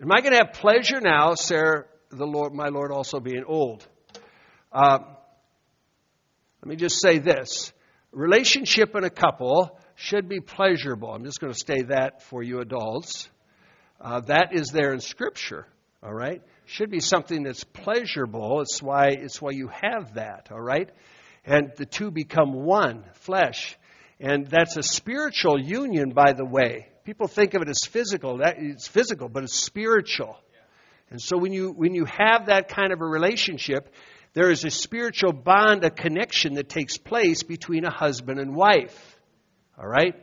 [0.00, 3.86] Am I going to have pleasure now, Sarah, the Lord, my Lord, also being old?
[4.72, 4.98] Uh,
[6.62, 7.72] let me just say this
[8.12, 11.12] relationship in a couple should be pleasurable.
[11.12, 13.28] I'm just going to say that for you adults.
[14.00, 15.66] Uh, that is there in Scripture,
[16.02, 16.42] all right?
[16.68, 18.60] should be something that's pleasurable.
[18.60, 20.90] It's why, it's why you have that, all right?
[21.46, 23.76] And the two become one, flesh.
[24.20, 26.88] And that's a spiritual union, by the way.
[27.04, 28.38] People think of it as physical.
[28.38, 30.36] That, it's physical, but it's spiritual.
[31.10, 33.92] And so when you, when you have that kind of a relationship,
[34.34, 39.18] there is a spiritual bond, a connection that takes place between a husband and wife.
[39.78, 40.14] All right?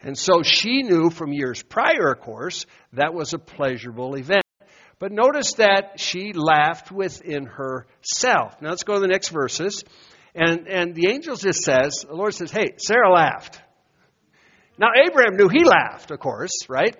[0.00, 4.42] And so she knew from years prior, of course, that was a pleasurable event.
[4.98, 8.60] But notice that she laughed within herself.
[8.60, 9.84] Now let's go to the next verses.
[10.34, 13.60] And, and the angel just says, the Lord says, hey, Sarah laughed.
[14.78, 16.96] Now Abraham knew he laughed, of course, right?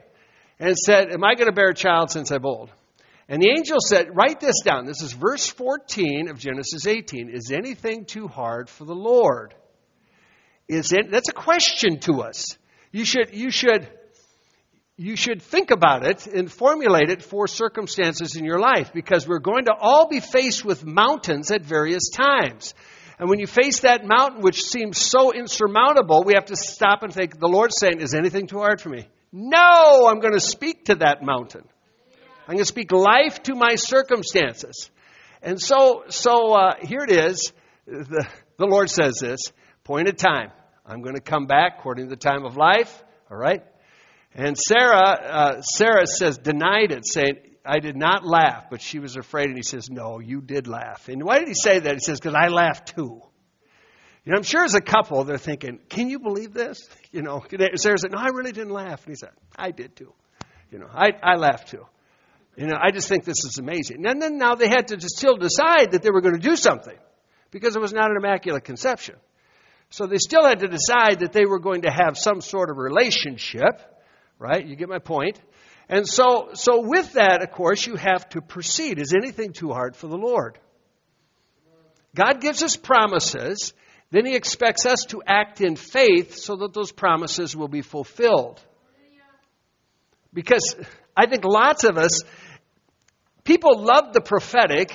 [0.59, 2.71] And said, Am I going to bear a child since I'm old?
[3.29, 4.87] And the angel said, Write this down.
[4.87, 7.31] This is verse 14 of Genesis 18.
[7.31, 9.55] Is anything too hard for the Lord?
[10.67, 12.57] Is it, that's a question to us.
[12.91, 13.89] You should, you should
[15.01, 19.39] you should think about it and formulate it for circumstances in your life because we're
[19.39, 22.75] going to all be faced with mountains at various times.
[23.21, 27.15] And when you face that mountain, which seems so insurmountable, we have to stop and
[27.15, 29.07] think, the Lord's saying, Is anything too hard for me?
[29.31, 31.63] No, I'm going to speak to that mountain.
[32.49, 34.91] I'm going to speak life to my circumstances.
[35.43, 37.53] And so, so uh, here it is.
[37.87, 39.41] The, the Lord says this
[39.85, 40.51] appointed time.
[40.87, 43.05] I'm going to come back according to the time of life.
[43.31, 43.63] All right?
[44.35, 49.17] And Sarah, uh, Sarah says, denied it, saying, I did not laugh, but she was
[49.17, 49.49] afraid.
[49.49, 51.11] And he says, No, you did laugh.
[51.11, 51.93] And why did he say that?
[51.93, 53.21] He says, Because I laughed too.
[54.25, 56.89] You know, I'm sure as a couple, they're thinking, can you believe this?
[57.11, 57.43] You know,
[57.77, 59.03] Sarah said, no, I really didn't laugh.
[59.07, 60.13] And he said, I did too.
[60.71, 61.87] You know, I, I laughed too.
[62.59, 64.05] You know, I just think this is amazing.
[64.05, 66.57] And then now they had to just still decide that they were going to do
[66.57, 66.97] something
[67.53, 69.15] because it was not an immaculate conception.
[69.91, 72.77] So they still had to decide that they were going to have some sort of
[72.77, 73.81] relationship,
[74.41, 74.67] right?
[74.67, 75.41] You get my point.
[75.89, 78.99] And so, so with that, of course, you have to proceed.
[78.99, 80.59] Is anything too hard for the Lord?
[82.17, 83.73] God gives us promises,
[84.11, 88.61] then He expects us to act in faith so that those promises will be fulfilled.
[90.35, 90.75] Because
[91.17, 92.21] I think lots of us,
[93.49, 94.93] people love the prophetic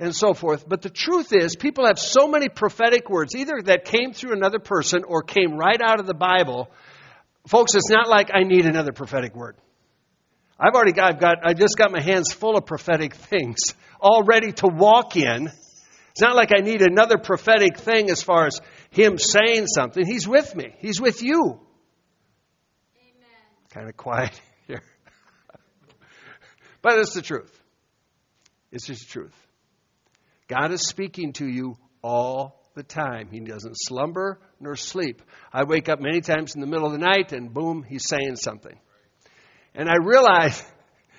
[0.00, 3.84] and so forth, but the truth is, people have so many prophetic words, either that
[3.84, 6.68] came through another person or came right out of the Bible.
[7.46, 9.56] Folks, it's not like I need another prophetic word.
[10.58, 14.24] I've already got, I've got, I just got my hands full of prophetic things, all
[14.24, 15.46] ready to walk in.
[16.10, 18.60] It's not like I need another prophetic thing as far as
[18.90, 20.04] Him saying something.
[20.04, 20.74] He's with me.
[20.78, 21.60] He's with you.
[22.98, 23.30] Amen.
[23.70, 24.82] Kind of quiet here.
[26.82, 27.61] but it's the truth.
[28.72, 29.34] It's just the truth.
[30.48, 33.28] God is speaking to you all the time.
[33.30, 35.22] He doesn't slumber nor sleep.
[35.52, 38.36] I wake up many times in the middle of the night and boom, he's saying
[38.36, 38.78] something.
[39.74, 40.62] And I realize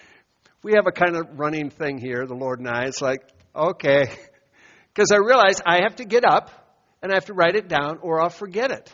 [0.64, 2.86] we have a kind of running thing here, the Lord and I.
[2.86, 3.22] It's like,
[3.56, 4.10] okay.
[4.94, 6.52] Because I realize I have to get up
[7.02, 8.92] and I have to write it down or I'll forget it.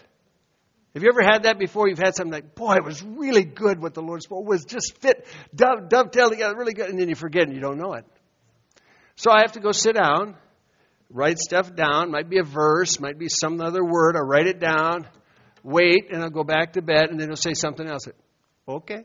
[0.93, 1.89] Have you ever had that before?
[1.89, 4.45] You've had something like, boy, it was really good what the Lord spoke.
[4.45, 6.89] It was just fit, dove, dovetail together, really good.
[6.89, 8.05] And then you forget and you don't know it.
[9.19, 10.37] So I have to go sit down,
[11.09, 12.09] write stuff down.
[12.09, 14.15] Might be a verse, might be some other word.
[14.15, 15.09] I write it down,
[15.61, 18.07] wait, and I'll go back to bed, and then he'll say something else.
[18.65, 19.03] Okay.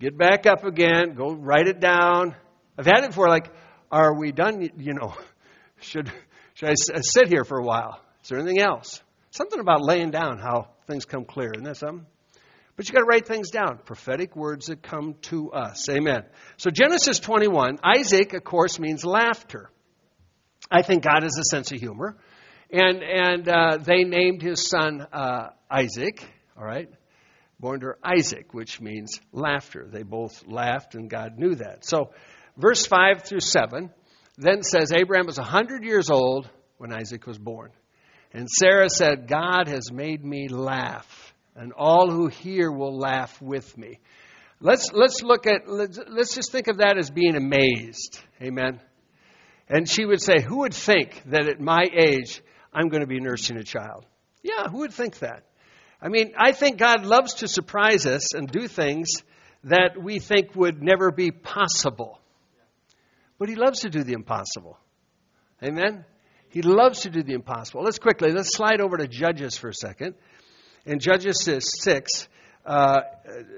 [0.00, 2.36] Get back up again, go write it down.
[2.76, 3.50] I've had it before, like,
[3.90, 4.68] are we done?
[4.76, 5.14] You know,
[5.80, 6.12] should,
[6.52, 8.02] should I sit here for a while?
[8.22, 9.02] Is there anything else?
[9.30, 11.52] Something about laying down how things come clear.
[11.54, 12.04] Isn't that something?
[12.78, 13.80] But you've got to write things down.
[13.84, 15.86] Prophetic words that come to us.
[15.90, 16.22] Amen.
[16.56, 19.68] So Genesis 21, Isaac, of course, means laughter.
[20.70, 22.16] I think God has a sense of humor.
[22.72, 26.24] And, and uh, they named his son uh, Isaac,
[26.56, 26.88] all right?
[27.60, 29.88] born to Isaac, which means laughter.
[29.90, 31.84] They both laughed, and God knew that.
[31.84, 32.12] So,
[32.56, 33.90] verse 5 through 7
[34.36, 37.72] then says Abraham was 100 years old when Isaac was born.
[38.32, 41.27] And Sarah said, God has made me laugh,
[41.58, 43.98] and all who hear will laugh with me.
[44.60, 48.18] Let's, let's look at, let's, let's just think of that as being amazed.
[48.40, 48.80] Amen.
[49.68, 52.42] And she would say, Who would think that at my age
[52.72, 54.06] I'm going to be nursing a child?
[54.42, 55.44] Yeah, who would think that?
[56.00, 59.08] I mean, I think God loves to surprise us and do things
[59.64, 62.20] that we think would never be possible.
[63.38, 64.78] But He loves to do the impossible.
[65.62, 66.04] Amen?
[66.50, 67.82] He loves to do the impossible.
[67.82, 70.14] Let's quickly, let's slide over to Judges for a second.
[70.88, 71.46] In Judges
[71.84, 72.28] 6,
[72.64, 73.00] uh,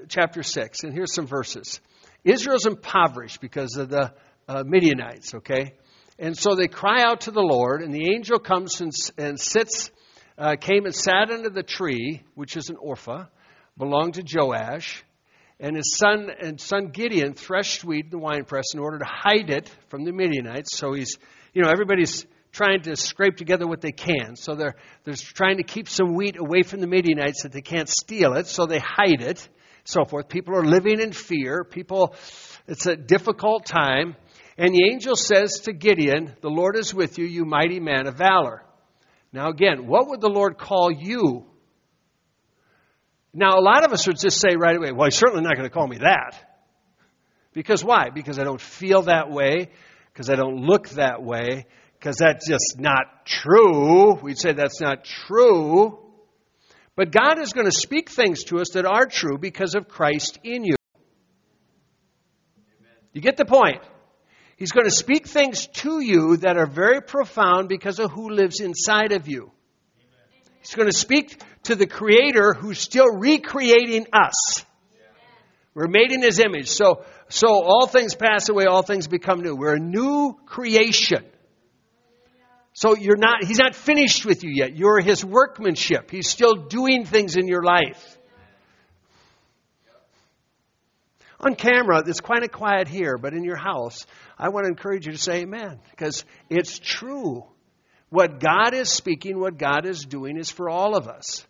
[0.09, 1.79] chapter 6, and here's some verses.
[2.25, 4.11] Israel's impoverished because of the
[4.49, 5.75] uh, Midianites, okay?
[6.19, 9.91] And so they cry out to the Lord, and the angel comes and, and sits
[10.37, 13.29] uh, came and sat under the tree, which is an Ophrah,
[13.77, 15.01] belonged to Joash,
[15.57, 19.49] and his son and son Gideon threshed wheat in the winepress in order to hide
[19.49, 20.75] it from the Midianites.
[20.75, 21.17] So he's,
[21.53, 24.35] you know, everybody's trying to scrape together what they can.
[24.35, 27.89] So they're, they're trying to keep some wheat away from the Midianites that they can't
[27.89, 29.47] steal it, so they hide it,
[29.83, 30.27] so forth.
[30.27, 31.63] People are living in fear.
[31.63, 32.15] People,
[32.67, 34.15] it's a difficult time.
[34.57, 38.15] And the angel says to Gideon, The Lord is with you, you mighty man of
[38.15, 38.63] valor.
[39.33, 41.45] Now, again, what would the Lord call you?
[43.33, 45.67] Now, a lot of us would just say right away, well, he's certainly not going
[45.67, 46.35] to call me that.
[47.53, 48.09] Because why?
[48.13, 49.69] Because I don't feel that way,
[50.11, 51.65] because I don't look that way,
[52.01, 54.15] because that's just not true.
[54.15, 55.99] We'd say that's not true.
[56.95, 60.39] But God is going to speak things to us that are true because of Christ
[60.43, 60.77] in you.
[63.13, 63.83] You get the point?
[64.57, 68.61] He's going to speak things to you that are very profound because of who lives
[68.61, 69.51] inside of you.
[70.59, 74.65] He's going to speak to the Creator who's still recreating us.
[75.75, 76.69] We're made in His image.
[76.69, 79.55] So, so all things pass away, all things become new.
[79.55, 81.25] We're a new creation.
[82.81, 84.75] So you're not, He's not finished with you yet.
[84.75, 86.09] You're His workmanship.
[86.09, 88.17] He's still doing things in your life.
[91.39, 95.05] On camera, it's quite a quiet here, but in your house, I want to encourage
[95.05, 97.43] you to say amen because it's true.
[98.09, 101.45] What God is speaking, what God is doing is for all of us.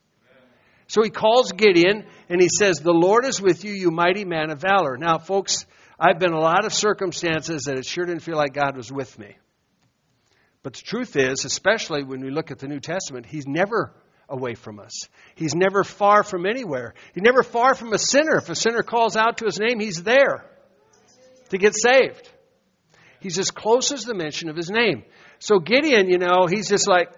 [0.88, 4.50] So he calls Gideon and he says, The Lord is with you, you mighty man
[4.50, 4.98] of valor.
[4.98, 5.66] Now, folks,
[5.98, 8.92] I've been in a lot of circumstances that it sure didn't feel like God was
[8.92, 9.38] with me.
[10.64, 13.94] But the truth is, especially when we look at the New Testament, he's never
[14.30, 15.08] away from us.
[15.36, 16.94] He's never far from anywhere.
[17.14, 18.38] He's never far from a sinner.
[18.38, 20.46] If a sinner calls out to his name, he's there
[21.50, 22.30] to get saved.
[23.20, 25.04] He's as close as the mention of his name.
[25.40, 27.10] So Gideon, you know, he's just like,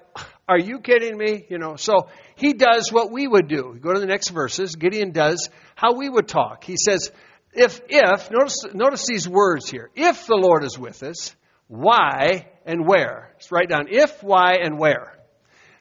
[0.48, 1.46] are you kidding me?
[1.50, 3.78] You know, so he does what we would do.
[3.80, 4.76] Go to the next verses.
[4.76, 6.64] Gideon does how we would talk.
[6.64, 7.12] He says,
[7.54, 9.90] if, if, notice, notice these words here.
[9.96, 11.36] If the Lord is with us,
[11.74, 13.34] why and where?
[13.40, 15.18] Just write down if, why, and where.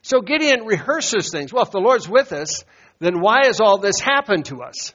[0.00, 1.52] So Gideon rehearses things.
[1.52, 2.64] Well, if the Lord's with us,
[2.98, 4.94] then why has all this happened to us?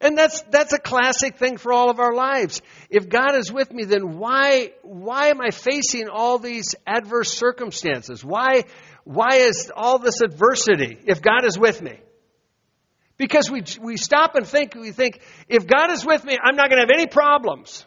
[0.00, 2.62] And that's, that's a classic thing for all of our lives.
[2.88, 8.24] If God is with me, then why, why am I facing all these adverse circumstances?
[8.24, 8.64] Why,
[9.04, 11.98] why is all this adversity if God is with me?
[13.18, 16.70] Because we, we stop and think, we think, if God is with me, I'm not
[16.70, 17.84] going to have any problems.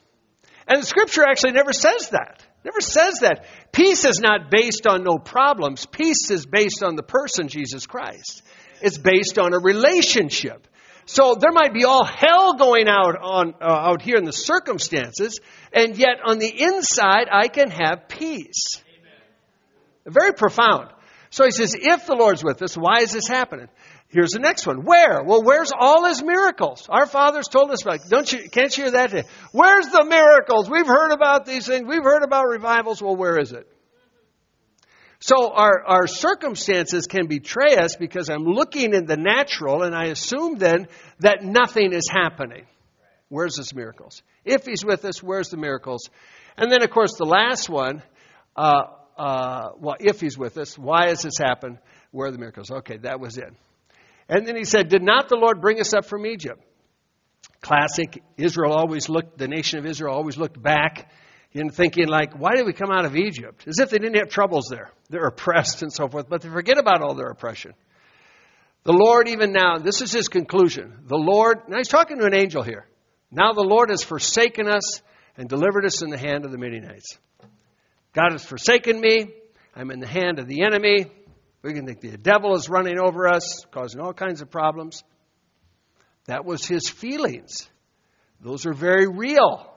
[0.67, 2.45] And the scripture actually never says that.
[2.63, 3.45] Never says that.
[3.71, 5.85] Peace is not based on no problems.
[5.85, 8.43] Peace is based on the person, Jesus Christ.
[8.81, 10.67] It's based on a relationship.
[11.05, 15.39] So there might be all hell going out on uh, out here in the circumstances,
[15.73, 18.77] and yet on the inside I can have peace.
[18.77, 20.13] Amen.
[20.13, 20.89] Very profound.
[21.31, 23.69] So he says, if the Lord's with us, why is this happening?
[24.11, 24.83] Here's the next one.
[24.83, 25.23] Where?
[25.23, 26.87] Well, where's all his miracles?
[26.89, 27.99] Our fathers told us about.
[28.09, 28.49] Don't you?
[28.49, 29.25] Can't you hear that?
[29.53, 30.69] Where's the miracles?
[30.69, 31.87] We've heard about these things.
[31.87, 33.01] We've heard about revivals.
[33.01, 33.67] Well, where is it?
[35.21, 40.05] So our, our circumstances can betray us because I'm looking in the natural and I
[40.05, 40.87] assume then
[41.19, 42.65] that nothing is happening.
[43.29, 44.23] Where's his miracles?
[44.43, 46.09] If he's with us, where's the miracles?
[46.57, 48.01] And then, of course, the last one,
[48.57, 48.81] uh,
[49.15, 51.77] uh, well, if he's with us, why has this happened?
[52.09, 52.71] Where are the miracles?
[52.71, 53.53] Okay, that was it.
[54.31, 56.63] And then he said, Did not the Lord bring us up from Egypt?
[57.61, 58.23] Classic.
[58.37, 61.11] Israel always looked, the nation of Israel always looked back
[61.51, 63.65] in thinking like, why did we come out of Egypt?
[63.67, 64.89] As if they didn't have troubles there.
[65.09, 67.73] They're oppressed and so forth, but they forget about all their oppression.
[68.83, 71.03] The Lord, even now, this is his conclusion.
[71.05, 72.87] The Lord, now he's talking to an angel here.
[73.29, 75.01] Now the Lord has forsaken us
[75.37, 77.17] and delivered us in the hand of the Midianites.
[78.13, 79.33] God has forsaken me.
[79.75, 81.11] I'm in the hand of the enemy.
[81.63, 85.03] We can think the devil is running over us, causing all kinds of problems.
[86.25, 87.69] That was his feelings.
[88.39, 89.67] Those are very real.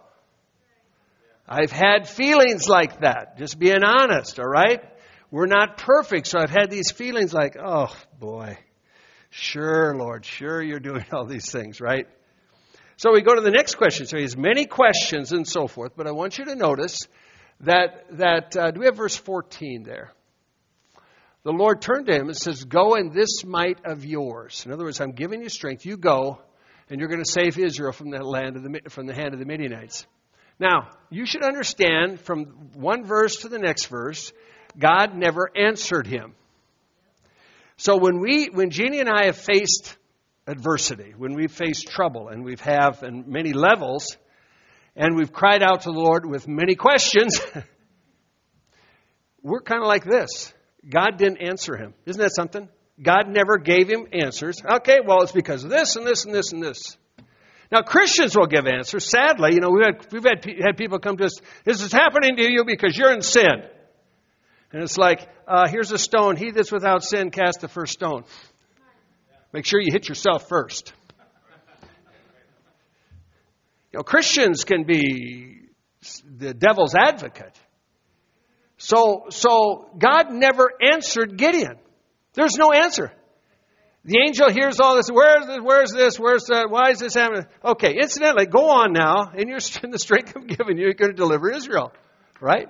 [1.47, 4.83] I've had feelings like that, just being honest, all right?
[5.31, 8.57] We're not perfect, so I've had these feelings like, oh boy,
[9.29, 12.07] sure, Lord, sure you're doing all these things, right?
[12.97, 14.07] So we go to the next question.
[14.07, 16.99] So he has many questions and so forth, but I want you to notice
[17.61, 20.13] that, that uh, do we have verse 14 there?
[21.45, 24.65] The Lord turned to him and says, Go in this might of yours.
[24.65, 25.85] In other words, I'm giving you strength.
[25.85, 26.41] You go,
[26.89, 29.39] and you're going to save Israel from the, land of the, from the hand of
[29.39, 30.07] the Midianites.
[30.59, 34.33] Now, you should understand from one verse to the next verse,
[34.79, 36.35] God never answered him.
[37.77, 39.97] So when we, when Jeannie and I have faced
[40.47, 44.17] adversity, when we've faced trouble, and we've have in many levels,
[44.97, 47.39] and we've cried out to the Lord with many questions,
[49.43, 50.55] we're kind of like this.
[50.89, 51.95] God didn't answer him.
[52.07, 52.69] Isn't that something?
[53.03, 54.61] God never gave him answers.
[54.65, 56.97] Okay, well, it's because of this and this and this and this.
[57.73, 59.09] Now, Christians will give answers.
[59.09, 62.37] Sadly, you know, we've had, we've had, had people come to us, this is happening
[62.37, 63.65] to you because you're in sin.
[64.73, 66.37] And it's like, uh, here's a stone.
[66.37, 68.25] He that's without sin cast the first stone.
[69.53, 70.93] Make sure you hit yourself first.
[73.93, 75.69] You know, Christians can be
[76.25, 77.57] the devil's advocate.
[78.77, 81.79] So, so God never answered Gideon.
[82.35, 83.13] There's no answer.
[84.05, 85.09] The angel hears all this.
[85.11, 85.59] Where's this?
[85.63, 86.19] Where's this?
[86.19, 86.69] Where's that?
[86.69, 87.47] Why is this happening?
[87.65, 89.33] Okay, incidentally, go on now.
[89.35, 91.93] In your in the strength I'm giving you, you're going to deliver Israel,
[92.41, 92.69] right?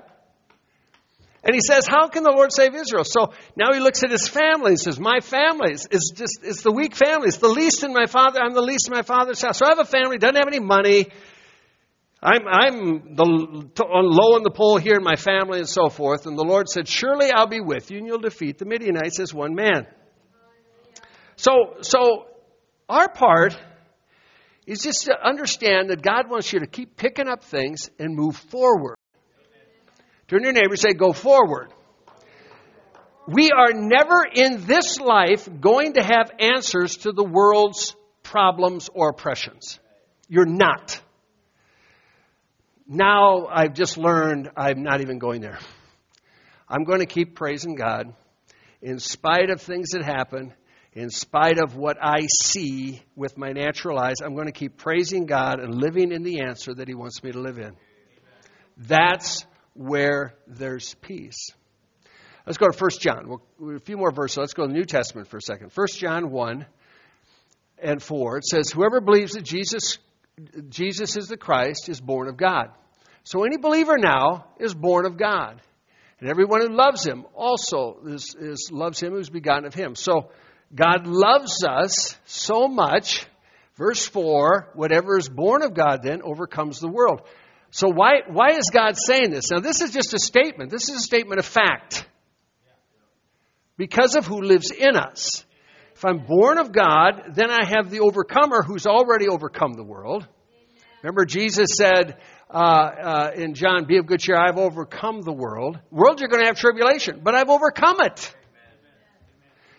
[1.42, 4.28] And he says, "How can the Lord save Israel?" So now he looks at his
[4.28, 7.26] family and says, "My family is just it's the weak family.
[7.28, 8.40] It's the least in my father.
[8.40, 9.58] I'm the least in my father's house.
[9.58, 11.08] So I have a family doesn't have any money.
[12.24, 16.38] I'm I'm the low in the pole here in my family and so forth." And
[16.38, 19.54] the Lord said, "Surely I'll be with you, and you'll defeat the Midianites as one
[19.54, 19.86] man."
[21.36, 22.26] So, so
[22.88, 23.56] our part
[24.66, 28.36] is just to understand that God wants you to keep picking up things and move
[28.36, 28.96] forward.
[30.28, 31.72] Turn to your neighbor and say, Go forward.
[33.26, 39.08] We are never in this life going to have answers to the world's problems or
[39.10, 39.80] oppressions.
[40.28, 41.00] You're not.
[42.86, 45.58] Now I've just learned I'm not even going there.
[46.68, 48.14] I'm going to keep praising God
[48.82, 50.52] in spite of things that happen
[50.94, 55.26] in spite of what I see with my natural eyes, I'm going to keep praising
[55.26, 57.72] God and living in the answer that He wants me to live in.
[58.76, 61.50] That's where there's peace.
[62.46, 63.40] Let's go to 1 John.
[63.58, 64.36] We'll, a few more verses.
[64.36, 65.72] Let's go to the New Testament for a second.
[65.74, 66.66] 1 John 1
[67.82, 68.36] and 4.
[68.38, 69.98] It says, Whoever believes that Jesus,
[70.68, 72.70] Jesus is the Christ is born of God.
[73.22, 75.60] So any believer now is born of God.
[76.20, 79.94] And everyone who loves him also is, is, loves him who's begotten of him.
[79.94, 80.30] So
[80.74, 83.26] God loves us so much.
[83.76, 87.22] Verse 4 whatever is born of God then overcomes the world.
[87.70, 89.50] So why, why is God saying this?
[89.50, 90.70] Now, this is just a statement.
[90.70, 92.06] This is a statement of fact.
[93.76, 95.44] Because of who lives in us.
[96.04, 100.28] If I'm born of God, then I have the overcomer who's already overcome the world.
[101.02, 102.18] Remember, Jesus said
[102.50, 105.78] uh, uh, in John, Be of good cheer, I've overcome the world.
[105.90, 108.34] World, you're going to have tribulation, but I've overcome it.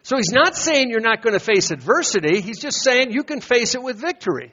[0.02, 2.42] So he's not saying you're not going to face adversity.
[2.42, 4.52] He's just saying you can face it with victory.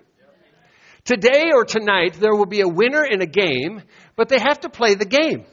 [1.07, 3.81] Today or tonight, there will be a winner in a game,
[4.15, 5.47] but they have to play the game.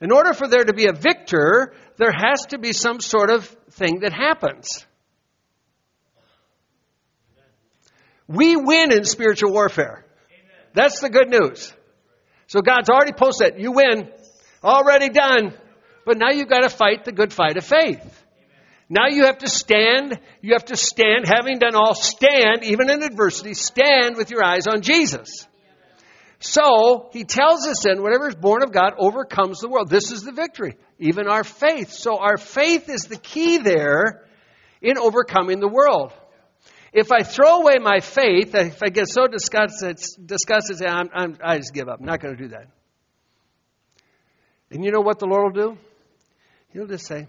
[0.00, 3.54] In order for there to be a victor, there has to be some sort of
[3.78, 4.84] thing that happens.
[8.26, 10.04] We win in spiritual warfare.
[10.74, 11.72] That's the good news.
[12.46, 13.54] So God's already posted.
[13.58, 14.10] You win.
[14.62, 15.54] Already done.
[16.04, 18.24] But now you've got to fight the good fight of faith.
[18.90, 23.02] Now you have to stand, you have to stand, having done all, stand, even in
[23.02, 25.46] adversity, stand with your eyes on Jesus.
[26.40, 29.90] So, he tells us then, whatever is born of God overcomes the world.
[29.90, 31.90] This is the victory, even our faith.
[31.90, 34.24] So, our faith is the key there
[34.80, 36.12] in overcoming the world.
[36.92, 41.58] If I throw away my faith, if I get so disgusted, disgusted I'm, I'm, I
[41.58, 42.00] just give up.
[42.00, 42.68] I'm not going to do that.
[44.70, 45.78] And you know what the Lord will do?
[46.72, 47.26] He'll just say,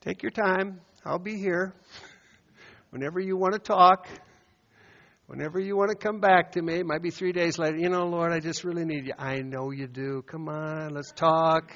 [0.00, 0.80] Take your time.
[1.04, 1.74] I'll be here.
[2.90, 4.06] Whenever you want to talk,
[5.26, 7.76] whenever you want to come back to me, it might be three days later.
[7.76, 9.12] You know, Lord, I just really need you.
[9.18, 10.22] I know you do.
[10.26, 11.72] Come on, let's talk.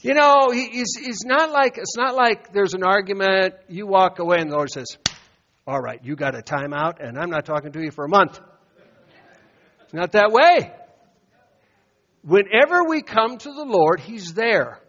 [0.00, 4.50] You know, he's not like, it's not like there's an argument, you walk away, and
[4.50, 4.96] the Lord says,
[5.66, 8.40] All right, you got a timeout, and I'm not talking to you for a month.
[9.84, 10.72] It's not that way.
[12.22, 14.80] Whenever we come to the Lord, He's there.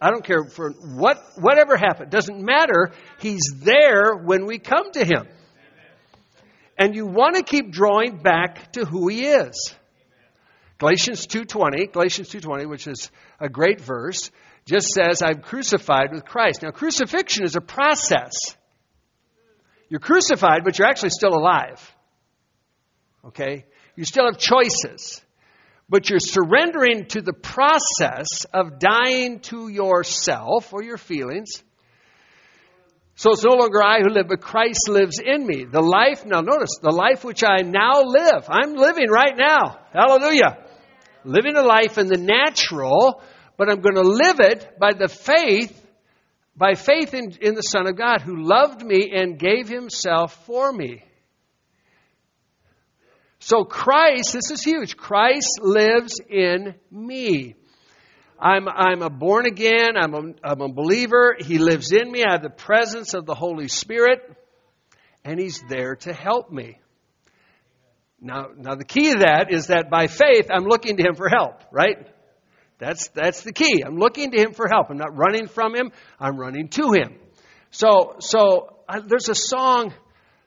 [0.00, 2.10] I don't care for what whatever happened.
[2.10, 2.92] Doesn't matter.
[3.20, 5.28] He's there when we come to him.
[6.76, 9.74] And you want to keep drawing back to who he is.
[10.78, 14.30] Galatians 2:20, Galatians 2:20, which is a great verse,
[14.64, 16.62] just says I'm crucified with Christ.
[16.62, 18.32] Now crucifixion is a process.
[19.88, 21.80] You're crucified, but you're actually still alive.
[23.26, 23.66] Okay?
[23.94, 25.24] You still have choices
[25.88, 31.62] but you're surrendering to the process of dying to yourself or your feelings.
[33.16, 35.64] So it's no longer I who live, but Christ lives in me.
[35.64, 39.78] The life, now notice, the life which I now live, I'm living right now.
[39.92, 40.58] Hallelujah.
[41.24, 43.22] Living a life in the natural,
[43.56, 45.80] but I'm going to live it by the faith,
[46.56, 50.72] by faith in, in the Son of God who loved me and gave himself for
[50.72, 51.04] me.
[53.38, 54.96] So Christ, this is huge.
[54.96, 57.54] Christ lives in me.
[58.44, 59.96] I'm, I'm a born again.
[59.96, 61.34] I'm a, I'm a believer.
[61.40, 62.24] He lives in me.
[62.28, 64.20] I have the presence of the Holy Spirit,
[65.24, 66.78] and He's there to help me.
[68.20, 71.30] Now, now the key to that is that by faith, I'm looking to Him for
[71.30, 72.06] help, right?
[72.78, 73.82] That's, that's the key.
[73.82, 74.90] I'm looking to Him for help.
[74.90, 75.90] I'm not running from Him.
[76.20, 77.16] I'm running to Him.
[77.70, 78.76] So, so
[79.06, 79.94] there's a song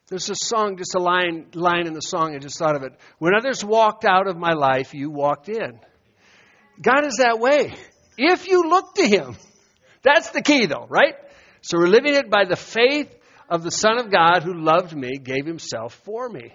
[0.09, 2.93] there's a song, just a line, line in the song, I just thought of it.
[3.17, 5.81] When others walked out of my life, you walked in.
[6.81, 7.73] God is that way.
[8.17, 9.35] If you look to Him,
[10.03, 11.15] that's the key though, right?
[11.61, 13.13] So we're living it by the faith
[13.49, 16.53] of the Son of God who loved me, gave Himself for me.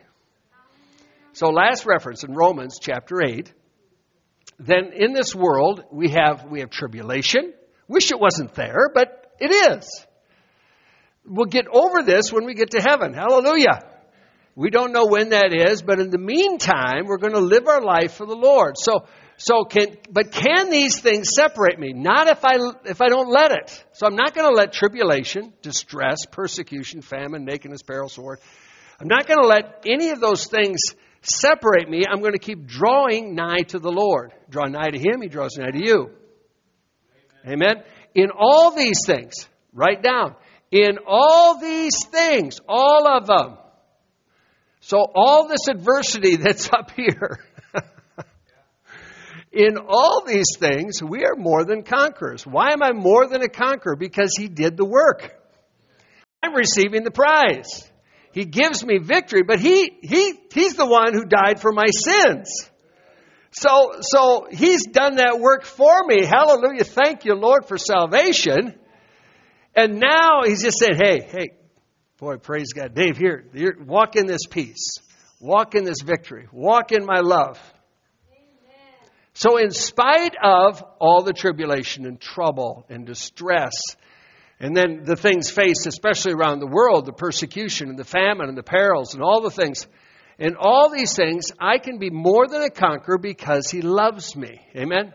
[1.32, 3.52] So last reference in Romans chapter 8.
[4.58, 7.52] Then in this world we have we have tribulation.
[7.88, 10.06] Wish it wasn't there, but it is.
[11.24, 13.12] We'll get over this when we get to heaven.
[13.12, 13.80] Hallelujah.
[14.54, 17.80] We don't know when that is, but in the meantime, we're going to live our
[17.80, 18.74] life for the Lord.
[18.76, 19.06] So,
[19.44, 21.92] so can, but can these things separate me?
[21.92, 23.84] Not if I, if I don't let it.
[23.92, 28.38] So I'm not going to let tribulation, distress, persecution, famine, nakedness, peril, sword.
[29.00, 30.78] I'm not going to let any of those things
[31.22, 32.04] separate me.
[32.08, 34.32] I'm going to keep drawing nigh to the Lord.
[34.48, 36.10] Draw nigh to Him, He draws nigh to you.
[37.44, 37.54] Amen.
[37.54, 37.84] Amen.
[38.14, 40.36] In all these things, write down.
[40.70, 43.58] In all these things, all of them.
[44.82, 47.40] So, all this adversity that's up here,
[49.52, 52.46] in all these things, we are more than conquerors.
[52.46, 53.96] Why am I more than a conqueror?
[53.96, 55.34] Because He did the work.
[56.42, 57.88] I'm receiving the prize.
[58.32, 62.70] He gives me victory, but he, he, He's the one who died for my sins.
[63.52, 66.24] So, so he's done that work for me.
[66.24, 66.84] Hallelujah.
[66.84, 68.74] Thank you, Lord, for salvation.
[69.76, 71.50] And now he's just saying, hey, hey,
[72.18, 72.94] boy, praise God.
[72.94, 74.94] Dave, here, here walk in this peace.
[75.38, 76.48] Walk in this victory.
[76.50, 77.58] Walk in my love.
[79.34, 83.72] So, in spite of all the tribulation and trouble and distress,
[84.60, 88.56] and then the things faced, especially around the world, the persecution and the famine and
[88.56, 89.86] the perils and all the things,
[90.38, 94.60] in all these things, I can be more than a conqueror because He loves me.
[94.76, 95.14] Amen?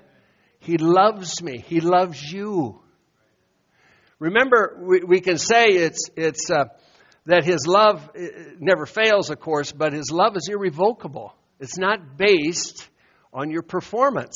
[0.59, 1.59] He loves me.
[1.59, 2.81] He loves you.
[4.19, 6.65] Remember, we, we can say it's, it's uh,
[7.27, 8.25] that His love uh,
[8.59, 11.33] never fails, of course, but His love is irrevocable.
[11.59, 12.89] It's not based
[13.37, 14.35] on your performance.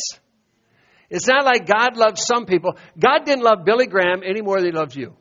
[1.10, 2.78] It's not like God loves some people.
[2.98, 5.16] God didn't love Billy Graham any more than He loved you.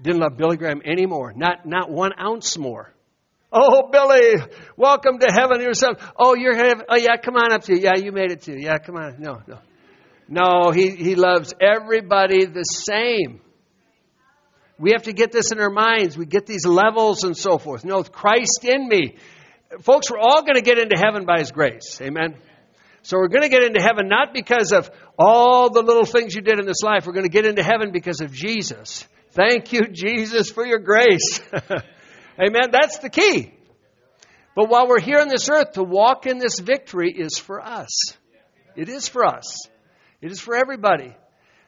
[0.00, 1.32] Didn't love Billy Graham any more.
[1.34, 2.94] Not, not one ounce more.
[3.52, 4.42] Oh, Billy,
[4.76, 5.60] welcome to heaven.
[5.60, 5.74] You're.
[6.16, 6.86] Oh, you're heaven.
[6.88, 7.80] Oh, yeah, come on up to you.
[7.82, 8.56] Yeah, you made it too.
[8.58, 9.16] Yeah, come on.
[9.18, 9.58] No, no.
[10.28, 13.42] No, he, he loves everybody the same.
[14.78, 16.16] We have to get this in our minds.
[16.16, 17.84] We get these levels and so forth.
[17.84, 19.16] No, Christ in me.
[19.80, 21.98] Folks, we're all going to get into heaven by His grace.
[22.02, 22.36] Amen.
[23.02, 26.42] So we're going to get into heaven not because of all the little things you
[26.42, 27.06] did in this life.
[27.06, 29.06] We're going to get into heaven because of Jesus.
[29.30, 31.40] Thank you, Jesus, for your grace.
[32.38, 32.70] Amen.
[32.70, 33.54] That's the key.
[34.54, 38.14] But while we're here on this earth, to walk in this victory is for us.
[38.76, 39.66] It is for us.
[40.20, 41.16] It is for everybody.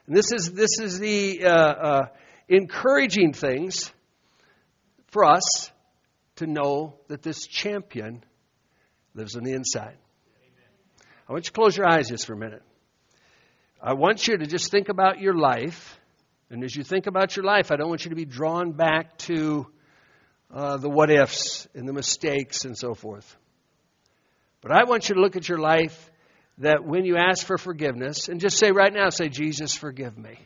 [0.05, 2.05] And this is this is the uh, uh,
[2.47, 3.91] encouraging things
[5.07, 5.71] for us
[6.37, 8.23] to know that this champion
[9.13, 9.97] lives on the inside.
[11.27, 12.61] I want you to close your eyes just for a minute.
[13.81, 15.99] I want you to just think about your life.
[16.49, 19.17] And as you think about your life, I don't want you to be drawn back
[19.19, 19.67] to
[20.53, 23.35] uh, the what ifs and the mistakes and so forth.
[24.61, 26.11] But I want you to look at your life
[26.59, 30.39] that when you ask for forgiveness, and just say right now, say, Jesus, forgive me.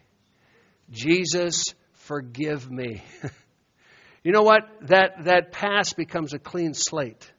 [0.92, 3.04] Jesus, forgive me.
[4.24, 4.64] you know what?
[4.88, 7.32] That, that past becomes a clean slate.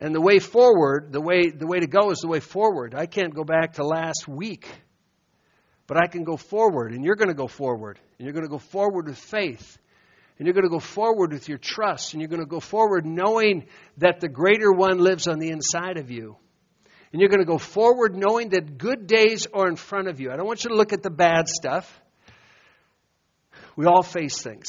[0.00, 2.94] And the way forward, the way, the way to go is the way forward.
[2.94, 4.68] I can't go back to last week,
[5.86, 8.00] but I can go forward, and you're going to go forward.
[8.18, 9.78] And you're going to go forward with faith.
[10.38, 12.14] And you're going to go forward with your trust.
[12.14, 13.66] And you're going to go forward knowing
[13.98, 16.36] that the greater one lives on the inside of you.
[17.12, 20.32] And you're going to go forward knowing that good days are in front of you.
[20.32, 22.00] I don't want you to look at the bad stuff.
[23.76, 24.66] We all face things.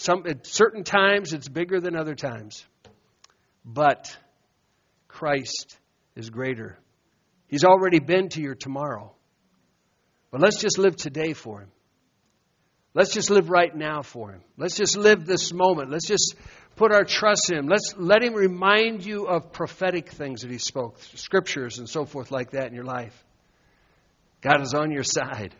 [0.00, 2.64] Some, at certain times, it's bigger than other times.
[3.66, 4.16] But
[5.08, 5.76] Christ
[6.16, 6.78] is greater.
[7.48, 9.12] He's already been to your tomorrow.
[10.30, 11.70] But let's just live today for Him.
[12.94, 14.40] Let's just live right now for Him.
[14.56, 15.90] Let's just live this moment.
[15.90, 16.34] Let's just
[16.76, 17.66] put our trust in Him.
[17.66, 22.30] Let's let Him remind you of prophetic things that He spoke, scriptures and so forth
[22.30, 23.22] like that in your life.
[24.40, 25.54] God is on your side.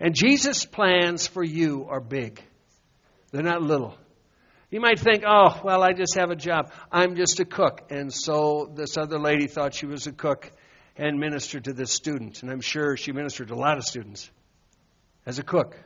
[0.00, 2.42] And Jesus' plans for you are big,
[3.30, 3.96] they're not little.
[4.70, 6.72] You might think, oh, well, I just have a job.
[6.92, 7.86] I'm just a cook.
[7.90, 10.50] And so this other lady thought she was a cook
[10.96, 12.42] and ministered to this student.
[12.42, 14.30] And I'm sure she ministered to a lot of students
[15.24, 15.76] as a cook.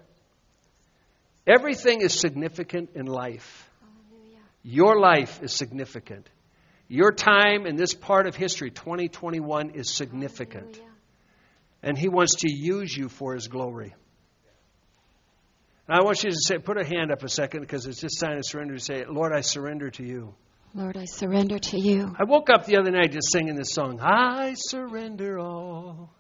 [1.46, 3.68] Everything is significant in life.
[4.64, 6.28] Your life is significant.
[6.88, 10.80] Your time in this part of history, 2021, is significant.
[11.82, 13.94] And He wants to use you for His glory.
[15.88, 18.18] And I want you to say, put a hand up a second because it's just
[18.18, 20.34] sign of surrender to say, Lord, I surrender to you.
[20.74, 22.14] Lord, I surrender to you.
[22.18, 24.00] I woke up the other night just singing this song.
[24.00, 26.14] I surrender all.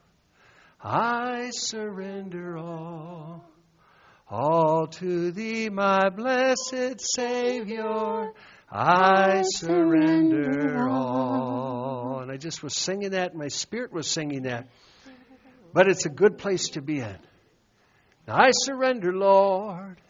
[0.82, 3.48] I surrender all.
[4.28, 8.32] All to thee, my blessed Savior.
[8.70, 12.20] I surrender all.
[12.20, 13.34] And I just was singing that.
[13.34, 14.68] My spirit was singing that.
[15.72, 17.18] But it's a good place to be in.
[18.28, 20.00] I surrender, Lord.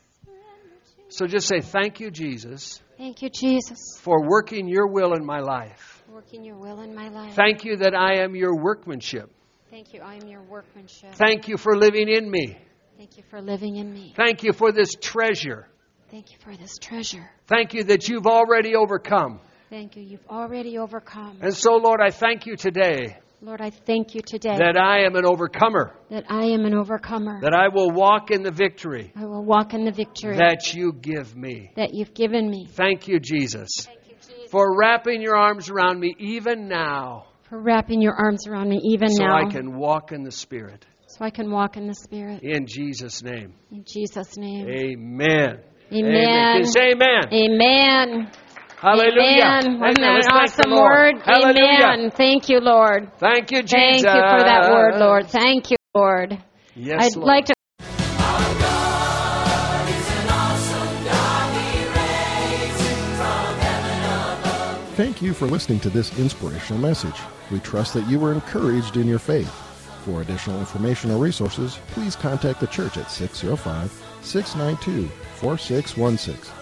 [1.09, 2.81] So just say, Thank you, Jesus.
[2.97, 3.79] Thank you, Jesus.
[4.01, 6.03] For working your will in my life.
[6.09, 7.35] Working your will in my life.
[7.35, 9.31] Thank you that I am your workmanship.
[9.71, 11.15] Thank you, I am your workmanship.
[11.15, 12.59] Thank you for living in me.
[12.99, 14.13] Thank you for living in me.
[14.15, 15.67] Thank you for this treasure.
[16.11, 17.31] Thank you for this treasure.
[17.47, 19.41] Thank you that you've already overcome.
[19.71, 21.39] Thank you, you've already overcome.
[21.41, 25.17] And so, Lord, I thank you today Lord, I thank you today that I am
[25.17, 27.41] an overcomer, that I am an overcomer.
[27.41, 30.93] that I will walk in the victory I will walk in the victory that you
[30.93, 31.73] give me.
[31.75, 32.69] that you've given me.
[32.71, 37.61] Thank you, Jesus, Thank you, Jesus, for wrapping your arms around me even now for
[37.61, 40.87] wrapping your arms around me even so now I can walk in the Spirit.
[41.09, 42.45] so I can walk in the Spirit.
[42.45, 43.55] In Jesus' name.
[43.73, 44.69] In Jesus' name.
[44.69, 45.59] Amen.
[45.93, 46.63] Amen.
[46.65, 47.29] You amen?
[47.33, 48.31] Amen.
[48.83, 49.45] Hallelujah.
[49.45, 49.79] Amen.
[49.79, 50.21] Wasn't Amen.
[50.23, 51.23] that an awesome word?
[51.25, 51.87] Hallelujah.
[51.87, 52.11] Amen.
[52.11, 53.13] Thank you, Lord.
[53.19, 54.03] Thank you, Jesus.
[54.03, 55.29] Thank you for that word, Lord.
[55.29, 56.37] Thank you, Lord.
[56.75, 57.29] Yes, I'd Lord.
[57.29, 57.55] like to
[64.97, 67.15] Thank you for listening to this inspirational message.
[67.53, 69.49] We trust that you were encouraged in your faith.
[70.05, 76.62] For additional information or resources, please contact the church at 605 692 4616.